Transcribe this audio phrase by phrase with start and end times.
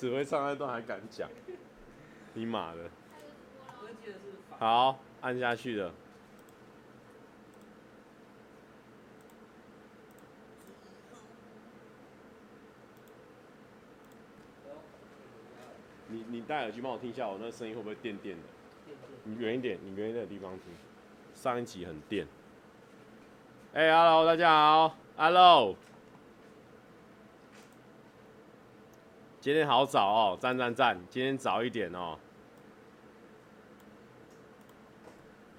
[0.00, 1.28] 只会唱那段还敢讲，
[2.32, 2.88] 你妈的！
[4.58, 5.92] 好，按下去了。
[16.08, 18.42] 你你戴耳机帮我听一下，我那声音会不会电电的？
[19.24, 20.72] 你远一点，你远一点的地方听。
[21.34, 22.26] 上一集很电。
[23.74, 25.76] 哎、欸、，Hello，大家好，Hello。
[29.40, 31.00] 今天好早哦，赞赞赞！
[31.08, 32.18] 今天早一点哦。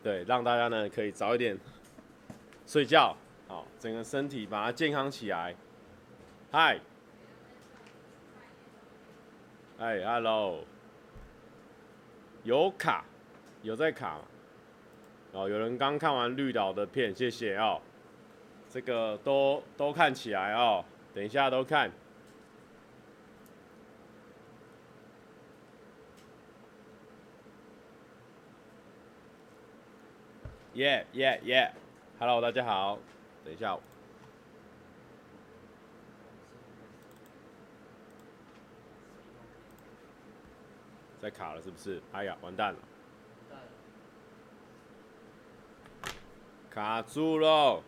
[0.03, 1.57] 对，让大家呢可以早一点
[2.67, 3.17] 睡觉，
[3.47, 5.55] 好，整个身体把它健康起来。
[6.51, 6.79] 嗨，
[9.79, 10.63] 哎，Hello，
[12.43, 13.03] 有卡，
[13.63, 14.19] 有在卡。
[15.31, 17.81] 哦，有人刚看完绿岛的片，谢谢哦。
[18.69, 20.85] 这个都都看起来哦，
[21.15, 21.91] 等一下都看。
[30.81, 31.71] 耶耶耶
[32.17, 32.97] ，Hello，大家好。
[33.45, 33.77] 等一下，
[41.21, 42.01] 在卡了是不是？
[42.11, 42.79] 哎呀，完蛋了，
[46.71, 47.83] 卡住喽，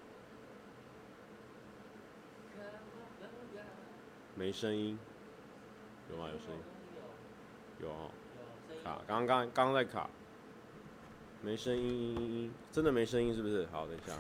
[4.36, 5.00] 没声音，
[6.12, 6.30] 有吗？
[6.32, 6.62] 有声音？
[7.82, 8.12] 有哦，
[8.84, 10.08] 卡，刚刚刚在卡。
[11.46, 13.68] 没声音，真的没声音是不是？
[13.70, 14.14] 好，等一下，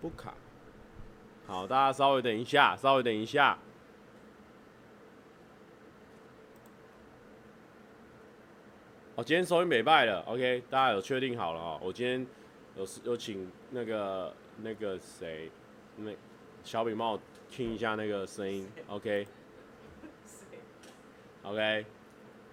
[0.00, 0.32] 不卡。
[1.46, 3.58] 好，大家稍微等一下，稍微等一下。
[9.16, 11.78] 哦，今天收音没败了，OK，大家有确定好了哦。
[11.82, 12.26] 我今天
[12.76, 15.50] 有有请那个那个谁，
[15.96, 16.10] 那
[16.64, 17.20] 小饼帮我
[17.50, 19.26] 听一下那个声音，OK，OK。
[21.44, 21.84] Okay?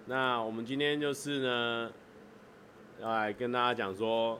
[0.06, 1.90] 那我们今天就是呢，
[3.00, 4.38] 要来跟大家讲说，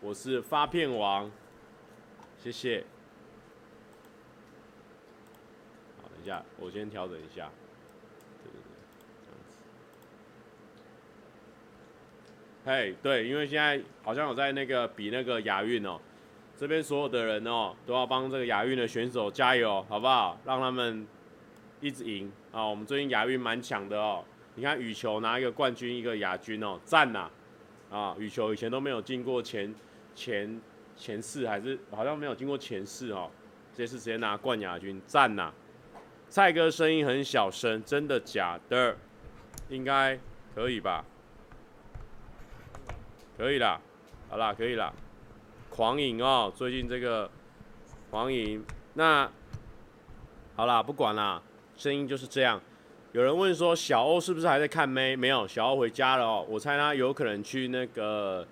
[0.00, 1.30] 我是发片王，
[2.38, 2.82] 谢谢。
[6.00, 7.50] 好，等一下，我先调整一下。
[8.42, 8.64] 对对对，
[9.20, 9.36] 这样
[12.64, 12.94] 子。
[12.94, 16.00] 嘿，对，因为现在好像有在那个比那个亚运哦，
[16.56, 20.40] 这边所有的人哦，都要帮这个亚运的选手加油，好不好？
[20.46, 21.06] 让他们
[21.82, 22.64] 一直赢啊！
[22.64, 24.24] 我们最近亚运蛮强的哦。
[24.56, 27.28] 你看羽球拿一个冠军，一个亚军哦，赞呐！
[27.90, 29.74] 啊，羽球以前都没有进过前
[30.14, 30.60] 前
[30.96, 33.30] 前四，还是好像没有进过前四哦，
[33.74, 35.52] 这次直接拿冠亚军，赞呐！
[36.28, 38.96] 蔡哥声音很小声，真的假的？
[39.68, 40.18] 应该
[40.54, 41.04] 可以吧？
[43.36, 43.80] 可以啦，
[44.28, 44.92] 好啦，可以啦。
[45.70, 47.28] 狂饮哦，最近这个
[48.10, 49.28] 狂饮，那
[50.54, 51.42] 好啦，不管啦，
[51.76, 52.60] 声音就是这样。
[53.14, 55.14] 有人问说小欧是不是还在看妹？
[55.14, 56.44] 没有，小欧回家了哦。
[56.48, 58.44] 我猜他有可能去那个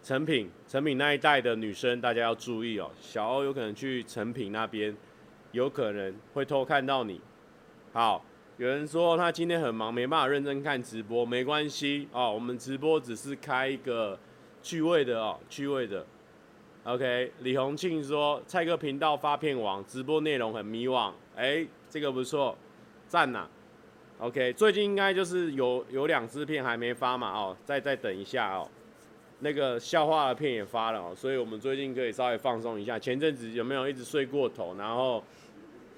[0.00, 2.88] 成品，成品那一带的女生，大家要注意哦。
[3.00, 4.96] 小欧有可能去成品那边，
[5.50, 7.20] 有可能会偷看到你。
[7.92, 8.24] 好，
[8.58, 12.32] 有人说他今天很忙，没办法认真看直播，没关系哦。
[12.32, 14.16] 我们直播只是开一个
[14.62, 16.06] 趣味的哦，趣味的。
[16.84, 21.10] OK，李洪庆说蔡哥频道发片王，直播内容很迷惘。
[21.34, 22.56] 哎，这个不错，
[23.08, 23.48] 赞呐。
[24.20, 28.68] OK，最近应该就是有有两支片还没发嘛，哦，再再等一下哦。
[29.38, 32.98] 那个笑话的片也发了哦，所以我们最近可以稍微放松一下。
[32.98, 35.24] 前阵子有没有一直睡过头，然后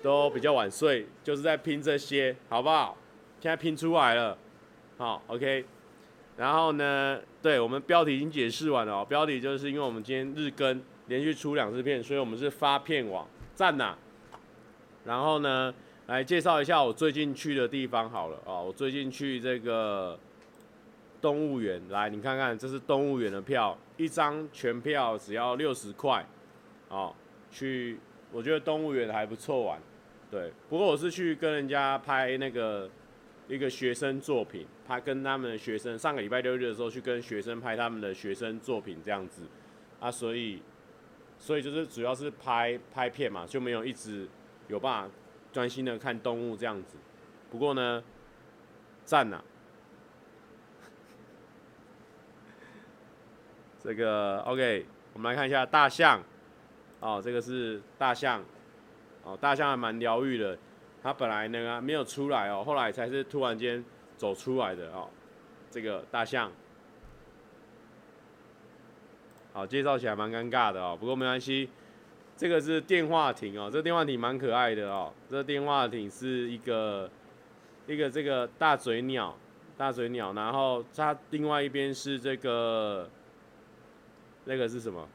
[0.05, 2.97] 都比较晚睡，就是在拼这些，好不好？
[3.41, 4.39] 现在拼出来了，
[4.99, 5.65] 好，OK。
[6.37, 13.99] 然后呢，对，我们标题已经解释完了哦，标题就是因为我们今天日更，连续出两支片，所以我们是发片网，赞呐。
[15.05, 15.75] 然后呢？
[16.09, 18.37] 来介绍一下我最近去的地方好了。
[18.45, 20.19] 啊，我最近去这个
[21.21, 26.27] 动物园，来你看看，这是动物园的票，一张全票只要六十块，
[26.89, 27.15] 哦，
[27.51, 27.99] 去
[28.33, 29.81] 我觉得动物园还不错玩，
[30.29, 32.91] 对，不过我是去跟人家拍那个
[33.47, 39.45] 一个学生作品，拍跟他们的学生，上个礼拜六日的时候去跟学生拍他们的学生作品这样子，
[40.01, 40.61] 啊，所以
[41.39, 44.27] 所以就是主要是拍拍片嘛，就没有一直
[44.67, 45.15] 有办法。
[45.53, 46.97] 专心的看动物这样子，
[47.51, 48.03] 不过呢，
[49.05, 49.39] 赞呐！
[53.85, 56.23] 这个 OK，我们来看一下大象。
[57.01, 58.43] 哦，这个是大象。
[59.25, 60.59] 哦，大象还蛮疗愈的。
[61.03, 63.85] 它本来呢没有出来哦，后来才是突然间
[64.17, 65.11] 走出来的哦。
[65.71, 66.51] 这个大象，
[69.53, 71.69] 好，介绍起来蛮尴尬的哦，不过没关系。
[72.43, 75.13] 这个是电话亭哦，这电话亭蛮可爱的哦。
[75.29, 77.09] 这电话亭是一个
[77.87, 79.39] 一个这个大嘴鸟，
[79.77, 83.09] 大嘴鸟，然后它另外一边是这个
[84.47, 85.07] 那个是什么？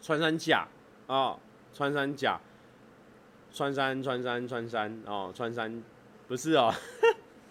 [0.00, 0.68] 穿山甲
[1.08, 1.36] 哦，
[1.74, 2.38] 穿山甲，
[3.52, 5.82] 穿山穿山穿山哦，穿山
[6.28, 6.72] 不是哦，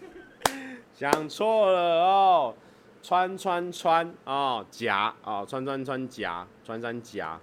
[0.95, 2.55] 想错了哦，
[3.03, 7.37] 穿穿穿哦，甲哦，穿穿穿甲，穿山甲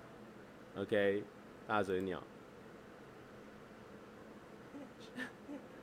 [0.77, 1.23] ，OK，
[1.67, 2.23] 大嘴鸟。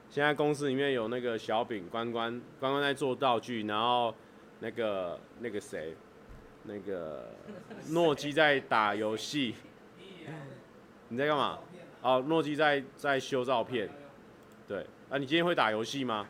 [0.10, 4.14] 现在公司里面有那个小饼关关关关在做道具，然后
[4.60, 5.96] 那个那个谁。
[6.66, 7.30] 那个
[7.92, 9.54] 诺基在打游戏，
[11.10, 11.60] 你在干嘛？
[12.02, 13.90] 哦，诺基在在修照片，
[14.66, 16.26] 对，啊，你今天会打游戏吗？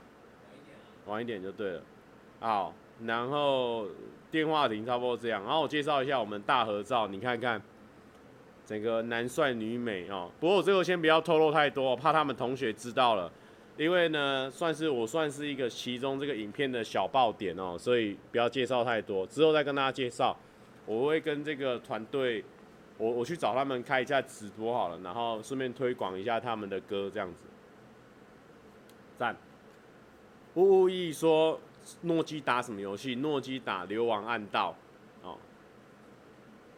[1.06, 1.84] 晚一点就对了。
[2.40, 2.74] 好，
[3.06, 3.86] 然后
[4.32, 7.62] 电话亭差不多这样，然后我介绍一下我们大合照，你看看，
[8.66, 10.32] 整个男帅女美哦。
[10.40, 13.32] 不过我这个先不要透露太多，怕他们同学知道了。
[13.76, 20.38] 因为呢，算是我算是一个其中这个影片的小爆点哦，所以不要介绍太多，之后再跟大家介绍。
[20.86, 22.44] 我会跟这个团队，
[22.98, 27.40] 我我去找他们开一下直播好了，然后顺便推广一下他们的歌，这样子。
[29.18, 29.36] 赞。
[30.54, 31.60] 乌乌意说
[32.02, 33.16] 诺基打什么游戏？
[33.16, 34.76] 诺基打流亡暗道。
[35.24, 35.38] 哦。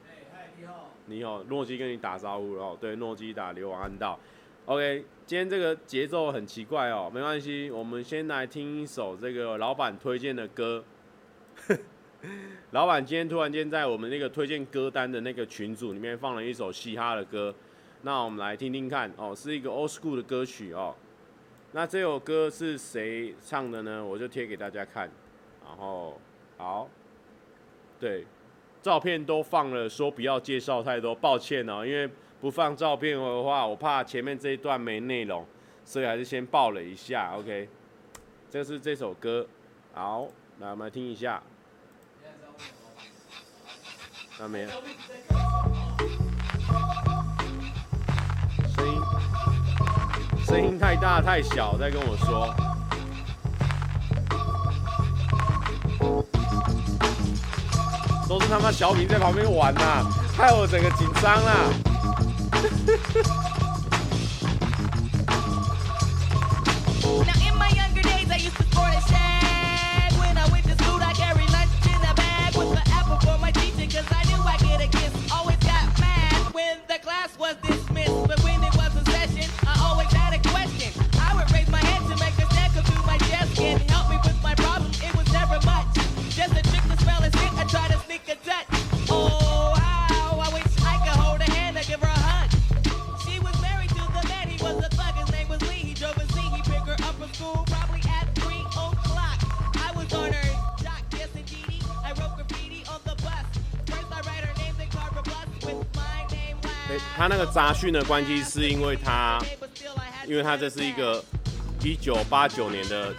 [0.08, 0.95] 嗨，你好。
[1.08, 2.76] 你好，诺基跟你打招呼哦。
[2.80, 4.20] 对，诺基打流亡暗道。
[4.66, 10.84] OK，今天这个节奏很奇怪哦，没关系，我们先来听一首这个老板推荐的歌。
[12.72, 17.54] 老板今天突然间在我们那个推荐歌单的那个群组里面放了一首嘻哈的歌，
[18.02, 20.96] 那我们来听听看哦，是一个 old school 的歌曲哦。
[21.74, 24.04] 那这首歌是谁唱的呢？
[24.04, 25.10] 我就贴给大家看。
[25.64, 26.20] 然后
[26.58, 26.90] 好，
[28.00, 28.26] 对，
[28.86, 32.08] 照片都放了，说不要介绍太多，抱歉哦，因为。
[32.42, 35.44] 不放照片的话，我怕前面这一段没内容，
[35.84, 37.34] 所以还是先报了一下。
[37.36, 37.68] OK，
[38.52, 39.48] 这是这首歌，
[39.96, 40.28] 好，
[40.60, 41.42] 来我们来听一下。
[44.38, 44.78] 那没有，声
[48.88, 49.02] 音
[50.46, 52.54] 声音太大太小，再跟我说。
[58.28, 60.06] 都是他妈小品在旁边玩呐、
[60.36, 61.74] 害我整个紧张了。
[107.16, 109.40] 他那个杂讯的关系是因为他，
[110.28, 111.24] 因为他这是一个
[111.84, 113.14] 一九八九年的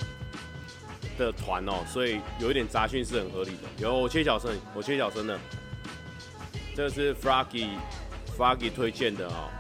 [1.18, 3.62] 的团哦，所以有一点杂讯是很合理的。
[3.78, 5.38] 有我切小声，我切小声的。
[6.76, 7.68] 这个是 Froggy
[8.36, 9.50] Froggy 推荐的哦。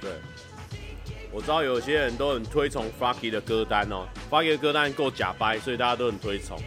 [0.00, 0.10] 对，
[1.30, 6.58] 我知道有些人都很推崇 Froggy 的歌单哦，Froggy 的歌单够假掰，所以大家都很推崇。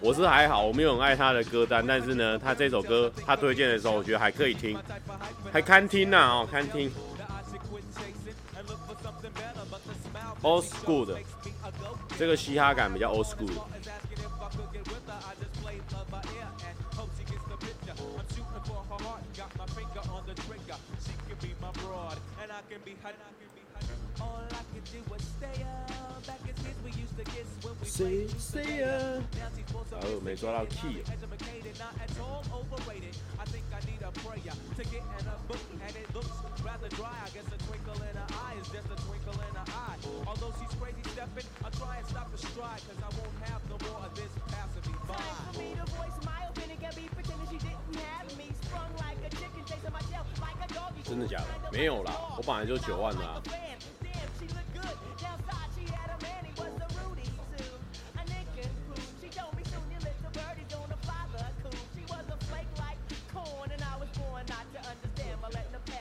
[0.00, 4.78] 我是还好，我没有很爱他的歌单，但是呢，他这首歌他推荐的时候，我觉得还可以听，
[5.52, 6.90] 还堪听呐哦，堪听。
[10.42, 11.18] Old school 的，
[12.18, 13.50] 这个嘻哈感比较 old school。
[27.84, 28.82] 谁谁
[29.94, 30.00] 啊？
[30.02, 31.02] 哦，没抓到 key。
[51.02, 51.72] 真的假的？
[51.72, 53.42] 没有啦，我本来就九万啦。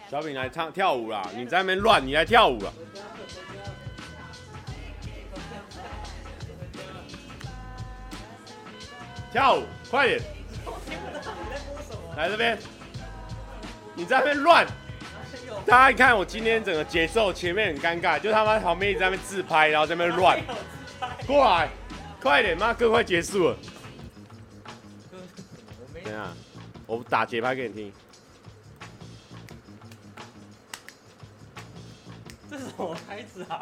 [0.09, 1.23] 小饼来唱跳舞啦！
[1.35, 2.73] 你在那边乱，你来跳舞了。
[9.31, 10.19] 跳舞，快点！
[12.17, 12.57] 来这边，
[13.93, 14.65] 你在那边乱。
[15.63, 20.41] 大家看我今天整个节奏，前面很尴尬，就他妈旁边一直在那边自拍，然后在那边乱。
[21.27, 21.69] 过来，
[22.19, 23.57] 快点，妈歌快结束了。
[26.03, 26.27] 等下，
[26.87, 27.93] 我打节拍给你听。
[32.49, 33.61] 这是什么牌子啊？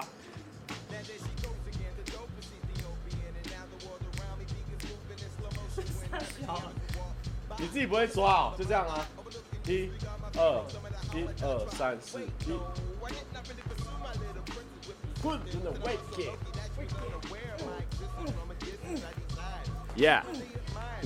[7.60, 9.06] 你自己不会抓哦，就这样啊。
[9.65, 9.91] 一、
[10.38, 10.63] 二、
[11.13, 12.58] 一、二、三、四、一。
[19.98, 20.22] Yeah，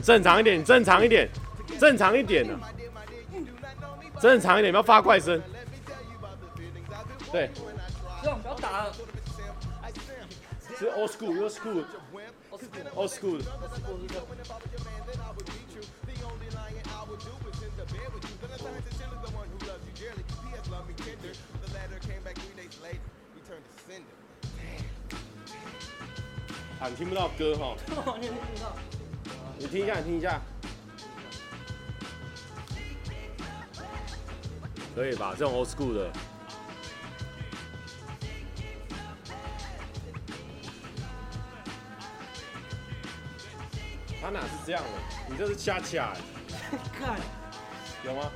[0.03, 1.29] 正常一点，正常一点，
[1.79, 2.59] 正常一点呢。
[4.19, 5.41] 正常一点，不要发怪声。
[7.31, 7.49] 对。
[8.21, 8.93] 不要打了。
[10.77, 13.41] 是 old school，old school，old school。
[26.79, 27.75] 啊，你听不到歌哈？
[29.57, 30.41] 你听一下，你听一下。
[34.95, 35.35] 可以吧？
[35.37, 36.11] 这种 old school 的。
[44.71, 44.89] 这样了？
[45.27, 46.13] 你这是恰恰。
[46.97, 47.19] 看。
[48.05, 48.31] 有吗？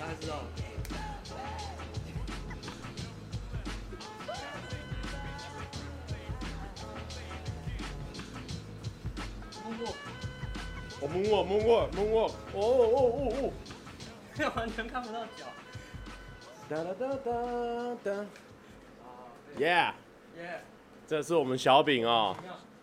[0.00, 0.42] 大家知道。
[11.00, 13.52] 我摸过摸过摸过，哦哦哦哦，
[14.34, 15.44] 这 完全看不到脚。
[16.70, 17.32] 哒哒哒哒
[18.04, 18.26] 哒
[19.58, 20.60] ，Yeah，Yeah，
[21.06, 22.34] 这是我们小饼哦，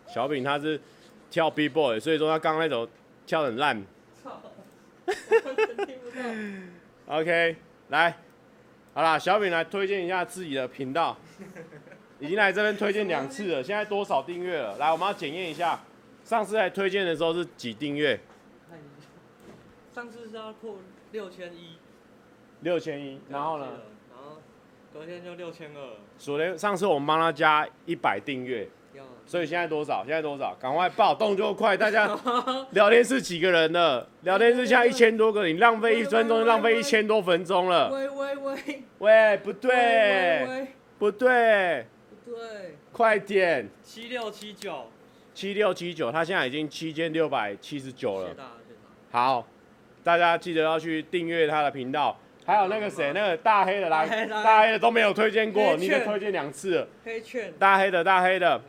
[0.06, 0.80] 小饼他是
[1.36, 2.88] 跳 B boy，所以说他刚刚那首
[3.26, 3.84] 跳得很烂。
[7.06, 7.56] OK，
[7.90, 8.16] 来，
[8.94, 11.14] 好啦，小饼来推荐一下自己的频道，
[12.20, 14.78] 已经来这边推荐两次了，现在多少订阅了？
[14.78, 15.78] 来，我们要检验一下。
[16.24, 18.18] 上次来推荐的时候是几订阅？
[19.94, 20.78] 上次是要破
[21.12, 21.76] 六千一，
[22.62, 23.66] 六千一，然后呢？
[24.10, 24.38] 然后
[24.90, 25.96] 隔天就六千二。
[26.16, 28.66] 昨天上次我们帮他加一百订阅，
[29.26, 30.04] 所以现在多少？
[30.04, 30.54] 现在多少？
[30.60, 31.76] 赶快报，动作快！
[31.76, 32.08] 大家
[32.70, 34.08] 聊天室几个人了？
[34.22, 37.90] 聊天室现在一千多个，你浪费一分钟 就浪费一千多分钟了。
[37.90, 38.82] 喂喂喂！
[38.98, 40.68] 喂，不对，
[40.98, 41.86] 不对，
[42.24, 43.68] 不对，快点！
[43.82, 44.86] 七六七九。
[45.34, 48.30] 七六七九，他现在已经七千六百七十九了。
[49.10, 49.46] 好，
[50.02, 52.16] 大家记得要去订阅他的频道。
[52.46, 56.88] 还有那个谁，那个大黑的来，大黑的都没有推荐过，你已经推荐两次了。
[57.04, 57.52] 黑券。
[57.58, 58.62] 大黑的，大黑的。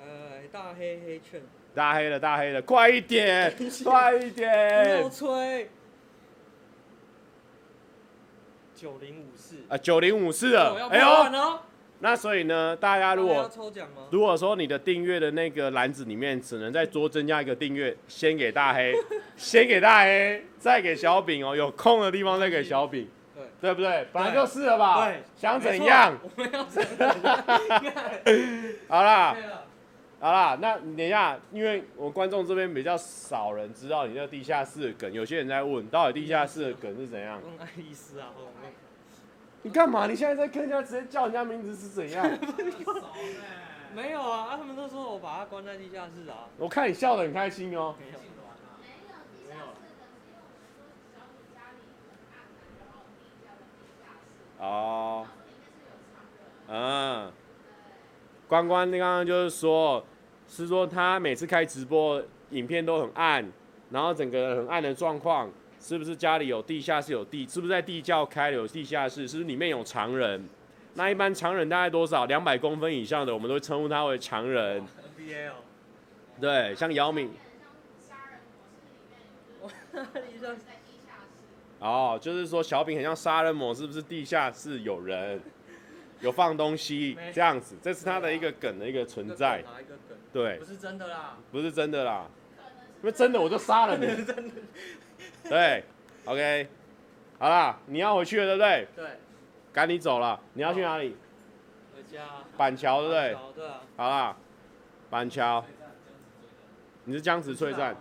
[0.57, 1.41] 呃，大黑黑券。
[1.75, 3.53] 大黑了，大黑了，快一点，
[3.85, 4.85] 快一点。
[4.85, 5.69] 没有催。
[8.75, 9.57] 九零五四。
[9.69, 10.89] 啊，九零五四了。
[10.89, 11.05] 哎呦。
[11.99, 13.49] 那所以呢，大家如果
[14.11, 18.93] 如果说你的订阅的那个篮子里面只能再多增加一个订阅，先给大黑，
[19.35, 24.05] 先给大黑，再给小饼哦，有空的地方再给小饼，对对不对？
[24.13, 25.07] 本来就是了吧？
[25.07, 26.15] 对，想怎样？
[28.87, 29.35] 好啦，
[30.19, 37.39] 好啦，那等一下，因为我观众这边比较少人知道你那地下室的梗，有些人在问，到底地下室的梗是怎样？
[37.59, 38.31] 爱丽丝啊，
[39.61, 40.07] 你干嘛？
[40.07, 42.25] 你现在在跟人家直接叫人家名字是怎样？
[43.93, 46.49] 没有啊，他们都说我把他关在地下室啊。
[46.57, 47.95] 我看你笑得很开心哦。
[47.99, 48.19] 没有，
[49.49, 49.65] 没有。
[54.67, 55.25] 哦。
[56.69, 57.31] 嗯。
[58.47, 60.03] 关关，你刚刚就是说，
[60.47, 63.45] 是说他每次开直播，影片都很暗，
[63.91, 65.49] 然后整个很暗的状况。
[65.79, 67.47] 是不是家里有地下室有地？
[67.47, 69.27] 是不是在地窖开的有地下室？
[69.27, 70.49] 是不是里面有常人？
[70.95, 72.25] 那一般常人大概多少？
[72.25, 74.81] 两百公分以上的，我们都会称呼他为常人。
[74.81, 75.51] NBL
[76.41, 77.29] 对，像姚明。
[81.79, 85.39] 哦，就是说小饼很像杀人魔，是不是地下室有人，
[86.21, 87.75] 有放东西这样子？
[87.81, 89.63] 这是他的一个梗的一个存在。
[90.33, 90.57] 对。
[90.57, 91.37] 不是真的啦。
[91.51, 92.27] 不是真的啦。
[93.01, 94.07] 因为真的我就杀了你。
[95.43, 95.83] 对
[96.25, 96.67] ，OK，
[97.37, 98.87] 好啦，你要回去了，对不对？
[98.95, 99.17] 对。
[99.71, 101.15] 赶你走了，你要去哪里？
[101.95, 102.23] 回家。
[102.57, 103.37] 板桥，对不对？
[103.55, 103.81] 对啊。
[103.95, 104.37] 好啦，
[105.11, 105.63] 板桥。
[107.03, 107.95] 你是江子翠站。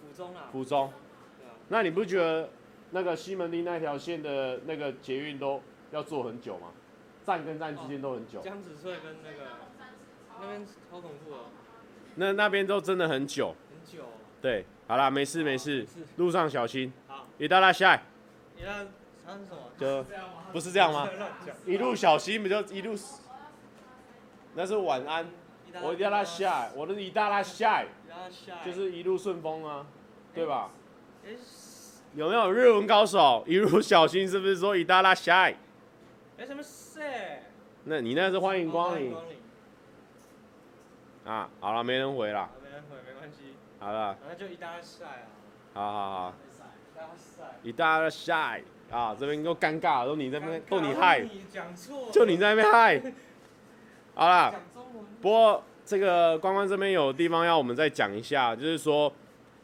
[0.00, 0.48] 府中啊。
[0.50, 0.92] 府中。
[1.68, 2.50] 那你不觉得
[2.90, 6.72] 那个西门町那条线的那个捷运都要坐很久吗？
[7.25, 8.41] 站跟站之间都很久。
[8.41, 9.51] 江子翠跟那个
[10.41, 11.37] 那边超恐怖的。
[12.15, 13.55] 那那边都真的很久。
[13.69, 14.05] 很久。
[14.41, 14.65] 对。
[14.87, 15.85] 好啦，没事没事，
[16.17, 16.91] 路上小心。
[17.07, 17.99] 好，いってらっしゃい。
[19.25, 19.69] 他是什么？
[19.77, 20.03] 就
[20.51, 21.07] 不是这样吗？
[21.67, 22.97] 一路小心，不就一路？
[24.55, 25.27] 那是晚安。
[25.83, 27.85] 我一拉下，我的一大拉下，
[28.65, 29.85] 就是一路顺风啊，
[30.33, 30.71] 对吧？
[32.15, 33.43] 有没有日文高手？
[33.45, 35.53] 一路小心，是不是说一大拉下？
[36.36, 37.00] 没什么事。
[37.84, 39.14] 那你那是欢迎光临。
[41.24, 42.50] 啊，好了，没人回了。
[42.62, 43.54] 没人回，没关系。
[43.78, 44.16] 好了。
[44.28, 45.26] 那就一大拉下啊。
[45.74, 46.34] 好好好。
[47.62, 48.58] 一大拉下
[48.90, 51.26] 啊，这边又尴尬，都你这边，都你害。
[52.12, 53.00] 就你在那边害。
[54.14, 54.54] 好了。
[55.22, 59.12] 不过这个关关这边有地方要我们再讲一下，就是说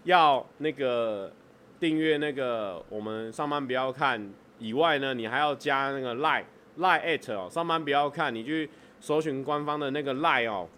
[0.04, 1.30] 要那个
[1.78, 6.44] 订阅那个我们上班不要看以外呢，你还要加那个 line
[6.78, 8.68] line at 哦，上班不要看，你去
[9.00, 10.68] 搜寻官方的那个 line 哦，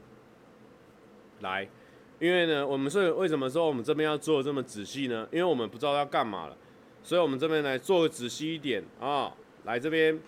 [1.41, 1.69] 来，
[2.19, 5.29] 因为呢，我们是为什么说我们这边要做这么仔细呢？
[5.31, 6.57] 因为我们不知道要干嘛了，
[7.03, 9.33] 所以我们这边来做个仔细一点啊、
[9.65, 10.19] 来这边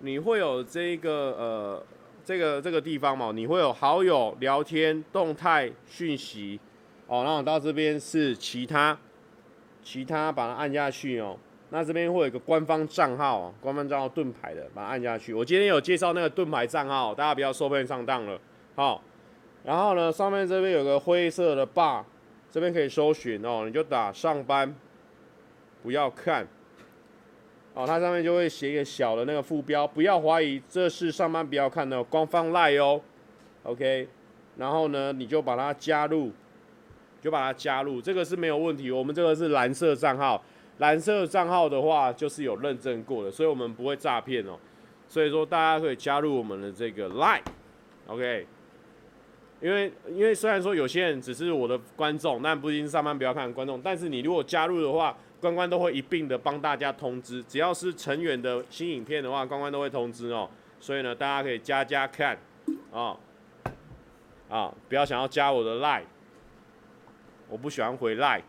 [0.00, 1.86] 你会有这个呃。
[2.22, 6.60] 这个这个地方嘛，你会有好友聊天、动态讯息，
[7.08, 8.96] 哦，然后到这边是其他，
[9.82, 11.36] 其他把它按下去哦。
[11.70, 15.32] 那这边会有一个官方账号，官方账号盾牌的，把它按下去。
[15.32, 18.38] 我今天有介绍那个盾牌账号，大家不要受骗上当了，
[18.74, 19.02] 好、
[19.64, 22.02] 然后呢，上面这边有个灰色的 bar，
[22.50, 24.74] 这边可以搜寻哦，你就打上班，
[25.82, 26.46] 不要看。
[27.72, 33.00] 哦，它上面就会写一个小的那个副标，不要怀疑，这是上班不要看的官方 LINE 哦
[33.62, 34.08] ，OK，
[34.56, 36.32] 然后呢，你就把它加入，
[37.22, 40.42] 就把它加入，这个是没有问题，我们这个是蓝色账号，
[40.80, 44.58] 蓝色账号的话就是有认证过的，所以我们不会诈骗哦，
[45.08, 48.46] 所以说大家可以加入我们的这个 LINE，OK，
[49.60, 55.16] 因为因为虽然说有些人只是我的观众，但不一定上班不要看观众，但是你如果加入的话。
[55.40, 60.46] 关关都会一并的帮大家通知，只要是成员的新影片的话，关关都会通知哦。
[60.78, 62.36] 所以呢，大家可以加加看，
[62.92, 63.16] 啊
[64.50, 66.02] 啊，不要想要加我的 line，
[67.48, 68.42] 我不喜欢回 line。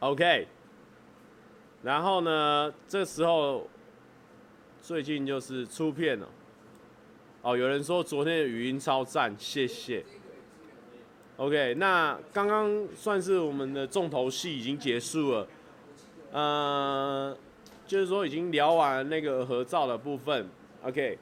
[0.00, 0.46] OK，
[1.82, 3.66] 然后呢，这时候
[4.82, 6.28] 最近就是出片了，
[7.40, 10.04] 哦，有人说昨天的语音超赞，谢谢。
[11.38, 15.48] OK，那刚刚算是我们的重头戏已经结束了，
[16.32, 17.36] 呃，
[17.86, 20.48] 就是说已经聊完那个合照的部分
[20.82, 21.18] ，OK，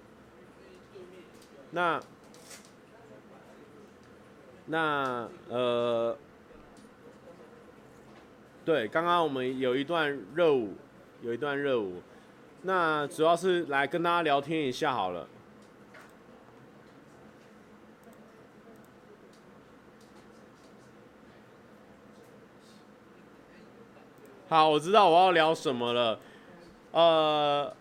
[1.70, 2.00] 那
[4.66, 6.16] 那呃，
[8.64, 10.72] 对，刚刚我们有一段热舞，
[11.20, 12.00] 有一段热舞，
[12.62, 15.28] 那主要是来跟大家聊天一下好了。
[24.48, 26.18] 好，我知道我要聊什么了，
[26.92, 27.76] 呃，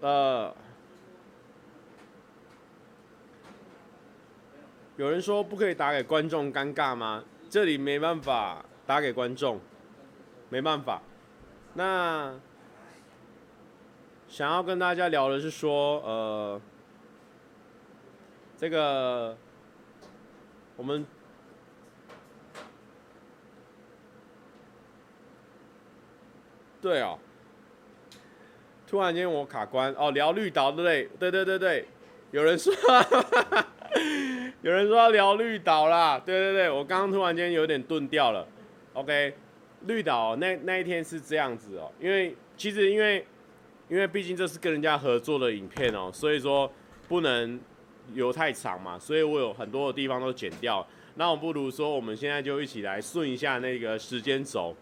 [0.00, 0.56] 呃，
[4.96, 7.22] 有人说不可以打给观众，尴尬吗？
[7.48, 9.60] 这里没办法打给观众，
[10.48, 11.02] 没办法。
[11.74, 12.34] 那
[14.28, 16.60] 想要跟大家聊的是说，呃，
[18.56, 19.36] 这个
[20.76, 21.06] 我们。
[26.78, 27.18] 对哦，
[28.86, 31.04] 突然间我卡关哦，聊绿岛对对？
[31.18, 31.88] 对对对对，
[32.30, 32.72] 有人说，
[34.62, 38.46] 有人说要聊绿岛啦，对对对，我刚刚突然间有点顿掉了。
[38.94, 39.34] OK，
[39.86, 43.24] 绿岛那那一天是这样子哦，因为其实因为
[43.88, 46.70] 因为毕竟这是跟人家合作的影片哦，所以说
[47.08, 47.60] 不能
[48.14, 50.86] 留太长嘛，所以我有很多的地方都剪掉。
[51.16, 54.74] 那我不如说我们现在就一起来顺一下那个时间轴。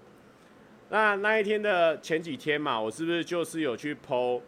[0.91, 4.41] 那那一天的前几天嘛，我是不是就是有去剖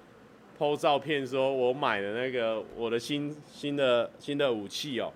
[0.58, 5.12] po 照片，说我买的那个我的新新的新的武器哦，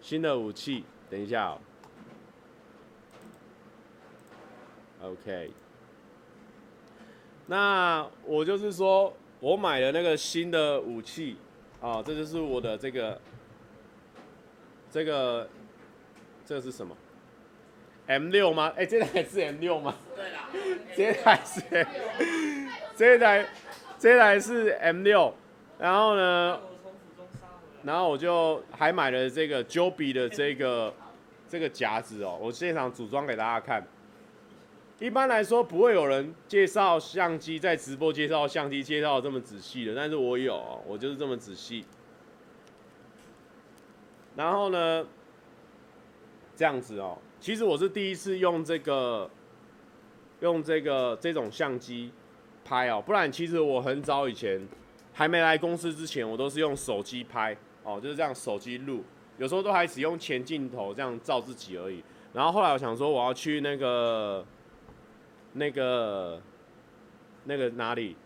[0.00, 1.58] 新的武器，等一下哦
[5.02, 5.50] ，OK，
[7.46, 11.36] 那我就是说我买了那个新的武器
[11.80, 13.20] 啊，这就是我的这个
[14.90, 15.48] 这个
[16.44, 16.96] 这个是什么
[18.06, 18.68] ？M 六吗？
[18.76, 19.94] 哎、欸，这台是 M 六吗？
[20.14, 20.48] 对啦，
[20.94, 21.86] 这台是，
[22.94, 23.46] 这台
[24.02, 25.32] 这台是 M 六，
[25.78, 26.58] 然后呢，
[27.84, 30.92] 然后我就还买了这个 Joby 的这个
[31.48, 33.86] 这个夹子哦，我现场组装给大家看。
[34.98, 41.84] 一般来说不会有人介绍相机，在直播介绍相机介绍这么仔细的，但是我有，哦我就是这么仔细。
[44.34, 45.06] 然后呢，
[46.56, 47.16] 这样子哦。
[47.38, 49.30] 其实我是第一次用这个
[50.40, 52.10] 用这个这种相机
[52.64, 54.60] 拍哦，不然其实我很早以前
[55.12, 59.04] 还没来公司之前，我都是用手机拍哦，就是这样手机录，
[59.38, 62.02] 有时候都还只用前镜头这样照自己而已。
[62.32, 64.44] 然后后来我想说我要去那个
[65.52, 66.40] 那个
[67.44, 68.16] 那个哪里，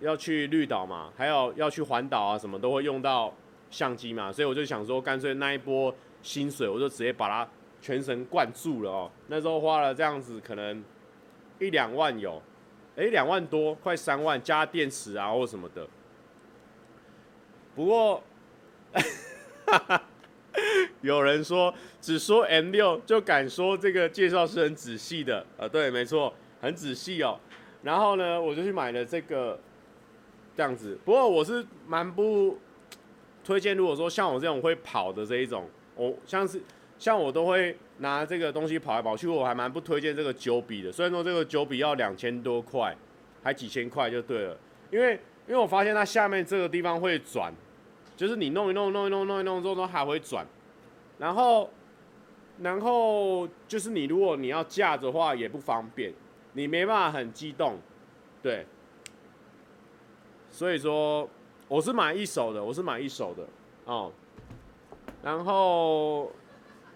[0.00, 3.32] 要去绿岛嘛，还有要去环岛啊，什么都会用到
[3.70, 7.48] 相机嘛，所以我就想说干脆那一波薪水我就直接把它
[7.80, 9.10] 全神贯注了哦。
[9.28, 10.82] 那时候花了这样子可能。
[11.60, 12.42] 一两万有，
[12.96, 15.86] 哎，两万多，快三万，加电池啊或什么的。
[17.74, 18.22] 不过，
[21.00, 27.38] 有人说只说 M 六就敢说这个介绍是很仔细的，呃，对，没错，很仔细哦。
[27.82, 29.58] 然后呢，我就去买了这个
[30.56, 30.98] 这样子。
[31.04, 32.58] 不过我是蛮不
[33.42, 36.60] 推荐，如果说像我这种会跑的这一种，我像是。
[36.98, 40.90] 像我都会拿这个东西跑来跑去，我还蛮不推荐这个九比的。
[40.90, 42.94] 虽然说这个九比要两千多块，
[43.42, 44.58] 还几千块就对了。
[44.90, 45.12] 因为
[45.46, 47.54] 因为我发现它下面这个地方会转，
[48.16, 50.44] 就是你弄一弄弄一弄弄一弄之后都还会转。
[51.16, 51.70] 然后
[52.58, 56.12] 然后就是你如果你要架着的话也不方便，
[56.54, 57.78] 你没办法很激动，
[58.42, 58.66] 对。
[60.50, 61.28] 所以说
[61.68, 63.46] 我是买一手的，我是买一手的
[63.84, 64.12] 哦。
[65.22, 66.32] 然后。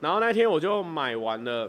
[0.07, 1.69] 然后那天我就买完了，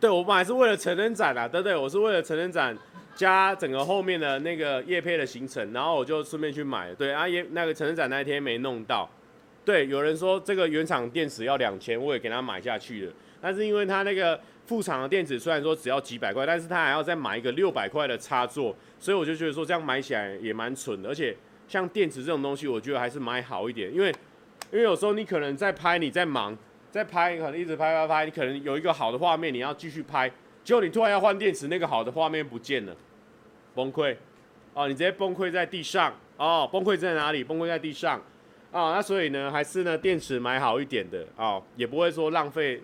[0.00, 2.76] 对，我买是为了成人展啊，对对，我是为了成人展
[3.14, 9.08] 加整个后面的那个业配的行程，然后我就顺便去买，对啊，也那个成人展那天没弄到，
[9.64, 21.36] 对，有人说这个原厂电池要两千，我也给他买下去了，但是因为他那个副厂的电池虽然说只要几百块，但是他还要再买一个六百块的插座，所以我就觉得说这样买起来也蛮蠢的，而且
[21.68, 24.12] 像电池这种东西，我觉得还是买好一点，因为。
[24.70, 26.56] 因为有时候你可能在拍，你在忙，
[26.90, 30.30] 在拍，你可能一直拍拍拍，你可能有一个好的画面，你要继续拍，
[30.62, 32.94] 结果你突然要换电池，那个好的画面不见了，
[33.74, 34.16] 崩溃，
[34.74, 37.42] 哦，你直接崩溃在地上，哦，崩溃在哪里？
[37.42, 38.18] 崩溃在地上，
[38.70, 42.82] 啊、哦，那所以呢，还是呢，电池买好一点的，哦，也不会说浪费，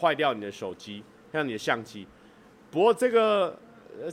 [0.00, 2.06] 坏掉你的手机，像你的相机，
[2.70, 3.58] 不过这个。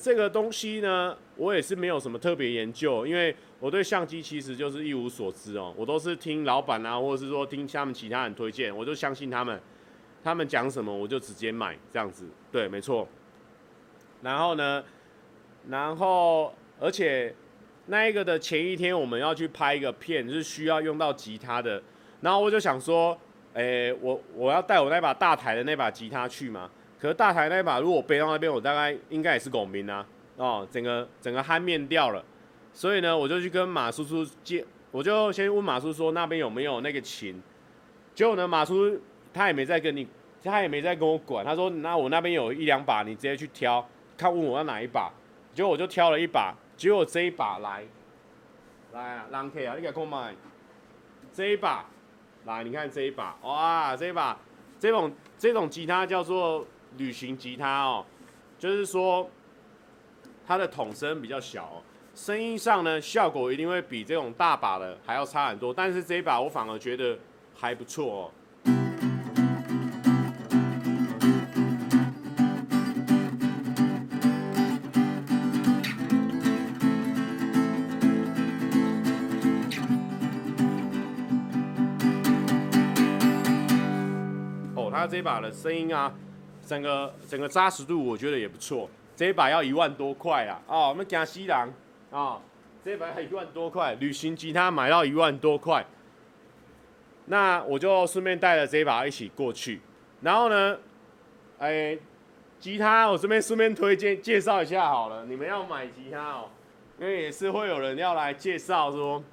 [0.01, 9.59] 这个东西呢，我也是没有什么特别研究，因为我对相机其实就是一无所知哦，我都是听老板啊，或者是说听他们其他人推荐，我就相信他们，
[10.23, 13.07] 他们讲什么我就直接买这样子，对，没错。
[14.21, 14.83] 然后呢，
[15.69, 17.35] 然后而且
[17.87, 21.81] 那一个的前一天我们要去拍一个片，就是需要用到吉他的，
[22.21, 23.17] 然后我就想说，
[23.53, 26.69] 诶，我我要带我那把大台的那把吉他去吗？
[27.03, 32.23] 可是大台那一把，如果背到那边，我大概应该也是拱兵啊，哦，整个整个酣面掉了，
[32.71, 37.43] 所以呢，我就去跟马叔叔借，我就先问马叔说那边有没有那个琴，
[38.15, 38.97] 结果呢，马叔
[39.33, 40.07] 他也没再跟你，
[40.41, 43.85] 他也没再跟我管，他说那我那边有一两把，你直接去挑，
[44.15, 45.11] 看问我要哪一把，
[45.53, 47.83] 结果我就挑了一把，结果这一把来，
[48.93, 50.33] 来啊，让开啊，你给我买，
[51.33, 51.85] 这一把，
[52.45, 54.39] 来，你看这一把，哇，这一把，
[54.79, 56.65] 这种这种吉他叫做。
[56.97, 58.05] 旅行吉他哦，
[58.59, 59.29] 就是说
[60.45, 61.81] 它的筒声比较小，
[62.13, 65.73] 声音上呢，效果一定会比这种大把的还要差很多。
[65.73, 67.17] 但是这一把我反而觉得
[67.55, 68.31] 还不错哦。
[84.75, 86.13] 哦，它这把的声音啊。
[86.65, 90.61] 整个整个扎实度我觉得也不错，这一把要一万多块啊！
[90.67, 91.69] 哦，我们讲西郎
[92.11, 92.39] 啊，
[92.83, 95.85] 这一把还一万多块，旅行吉他买到一万多块，
[97.25, 99.81] 那我就顺便带了这一把一起过去。
[100.21, 100.77] 然后呢，
[101.59, 101.97] 哎，
[102.59, 106.49] 吉他我这边顺便推荐介绍一下好了，你们要买吉他哦，
[106.99, 109.23] 因为也是会有人要来介绍说。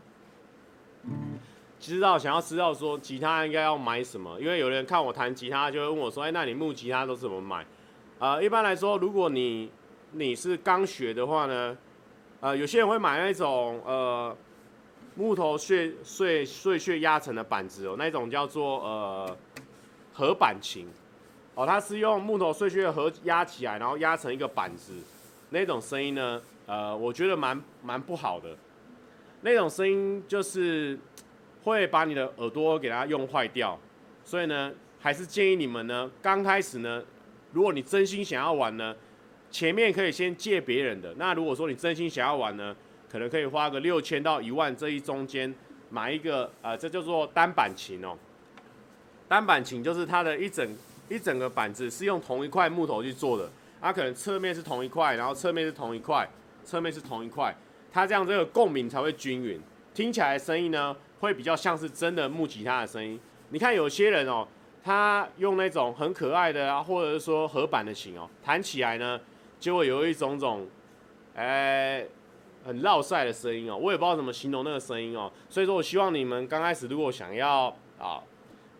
[1.81, 7.66] 知道想要知道说吉他应该要买什么，因为有人看我弹吉他就会问我说，哎，那你木吉他都怎么买？
[8.19, 9.71] 呃，一般来说，如果你
[10.12, 11.77] 你是刚学的话呢，
[12.40, 14.37] 呃，有些人会买那种呃
[15.14, 19.37] 木头碎碎碎屑压成的板子哦，那种叫做呃
[20.12, 20.87] 合板琴
[21.55, 24.93] 哦，它是用木头碎屑合压起来，然后压成一个板子，
[25.49, 28.55] 那种声音呢，呃，我觉得蛮蛮不好的，
[29.40, 30.99] 那种声音就是。
[31.62, 33.79] 会把你的耳朵给它用坏掉，
[34.25, 37.03] 所以呢，还是建议你们呢，刚开始呢，
[37.53, 38.94] 如果你真心想要玩呢，
[39.51, 41.14] 前面可以先借别人的。
[41.18, 42.75] 那如果说你真心想要玩呢，
[43.11, 45.53] 可能可以花个六千到一万这一中间
[45.90, 48.16] 买一个，呃，这叫做单板琴哦。
[49.29, 50.66] 单板琴就是它的一整
[51.09, 56.29] 一整个板子是用同一块木头去做的，它可能侧面是同一块，然后侧面是同一块，
[56.64, 57.55] 侧面是同一块，
[57.92, 59.61] 它这样这个共鸣才会均匀，
[59.92, 63.21] 听起来的声音呢会比较像是真的木吉他的声音。
[63.51, 64.47] 你看有些人哦，
[64.83, 69.21] 他用那种很可爱的啊，或者是说合板的琴哦，弹起来呢
[69.59, 70.67] 就会有一种种，
[71.35, 72.05] 哎，
[72.65, 75.31] 很烙赛的声音哦，我也不知道怎么形容那个声音哦。
[75.49, 78.21] 所以说我希望你们刚开始如果想要啊。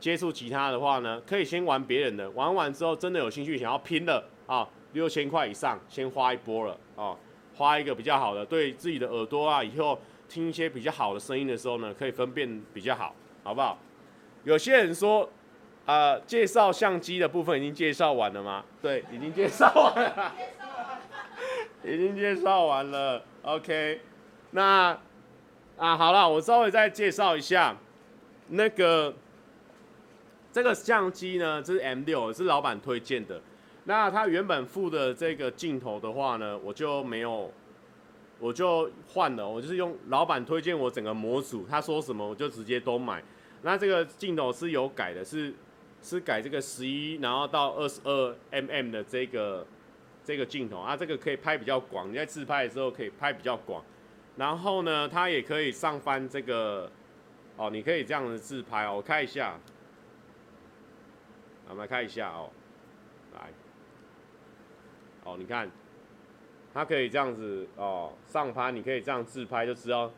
[0.01, 7.15] 接触吉他的话呢，可以先玩别人的，玩完之后真的有兴趣想要拼了啊，六千块以上先花一波了啊，
[7.55, 13.77] 花一个比较好的，对自己的耳朵啊，以后听一些比较好的声音的时候呢，可以分辨比较好，好不好？
[14.45, 15.29] 有些人说，
[15.85, 18.65] 呃，介绍相机的部分已经介绍完了吗？
[18.81, 20.33] 对，已经介绍完了，
[21.83, 24.01] 已经介绍完了，OK，
[24.53, 24.97] 那
[25.77, 27.77] 啊好了，我稍微再介绍一下
[28.49, 29.13] 那个。
[30.53, 33.41] 这个相机呢，这是 M6，是老板推荐的。
[33.85, 37.53] 那他原本附的这个镜头的话呢，我就没有，
[38.41, 39.49] 我就换了。
[39.49, 43.23] 我就是用老板推荐我整个模组，他说什么我就直接都买。
[43.63, 45.55] 那这个镜头是有改的，是
[46.03, 49.67] 是改这个十一，然后到二十二 mm 的这个
[50.25, 53.85] 这个镜头啊，这个可以拍比较广，你在自拍的时候可以拍比较广。
[54.37, 56.91] 然后呢，它也可以上翻这个，
[57.57, 59.59] 哦，你可以这样子自拍哦，我看一下。
[61.69, 62.51] 我们来看一下哦，
[63.33, 63.49] 来，
[65.23, 65.71] 哦，你看，
[66.73, 70.11] 它可以这样子哦，上拍，你可以这样自拍，就知道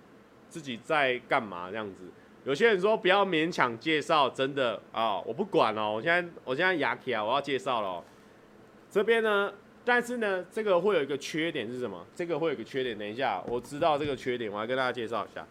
[0.48, 2.04] 自己在干嘛这样子。
[2.44, 5.92] 有些人说不要勉强介绍，真的啊、哦，我不管哦。
[5.94, 8.04] 我现在我现在牙起来，我要介绍了、哦。
[8.90, 9.52] 这边呢，
[9.84, 12.04] 但是呢，这个会有一个缺点是什么？
[12.14, 15.46] 这个会有一个缺点，等一下，我知道这个缺点，我来跟大家介绍一下。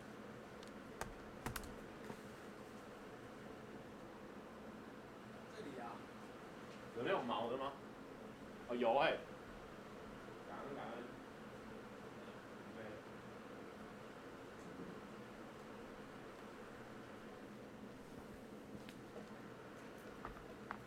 [6.98, 7.72] 有没有毛的吗？
[8.68, 9.14] 哦，有哎、
[10.48, 11.02] 感恩感恩。